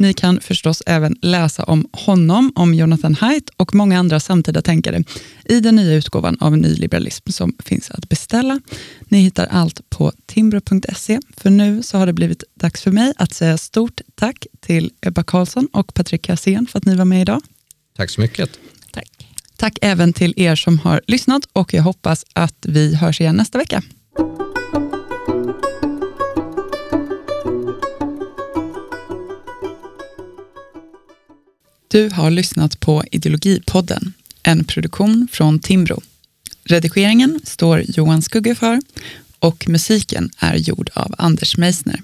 [0.04, 5.04] Ni kan förstås även läsa om honom, om Jonathan Haidt och många andra samtida tänkare
[5.44, 8.60] i den nya utgåvan av Nyliberalism som finns att beställa.
[9.08, 11.20] Ni hittar allt på timbro.se.
[11.36, 15.22] För nu så har det blivit dags för mig att säga stort tack till Ebba
[15.22, 17.42] Karlsson och Patrik Kassén för att ni var med idag.
[17.96, 18.50] Tack så mycket.
[18.92, 19.28] Tack.
[19.56, 23.58] Tack även till er som har lyssnat och jag hoppas att vi hörs igen nästa
[23.58, 23.82] vecka.
[31.94, 36.02] Du har lyssnat på Ideologipodden, en produktion från Timbro.
[36.64, 38.80] Redigeringen står Johan Skugge för
[39.38, 42.02] och musiken är gjord av Anders Meissner.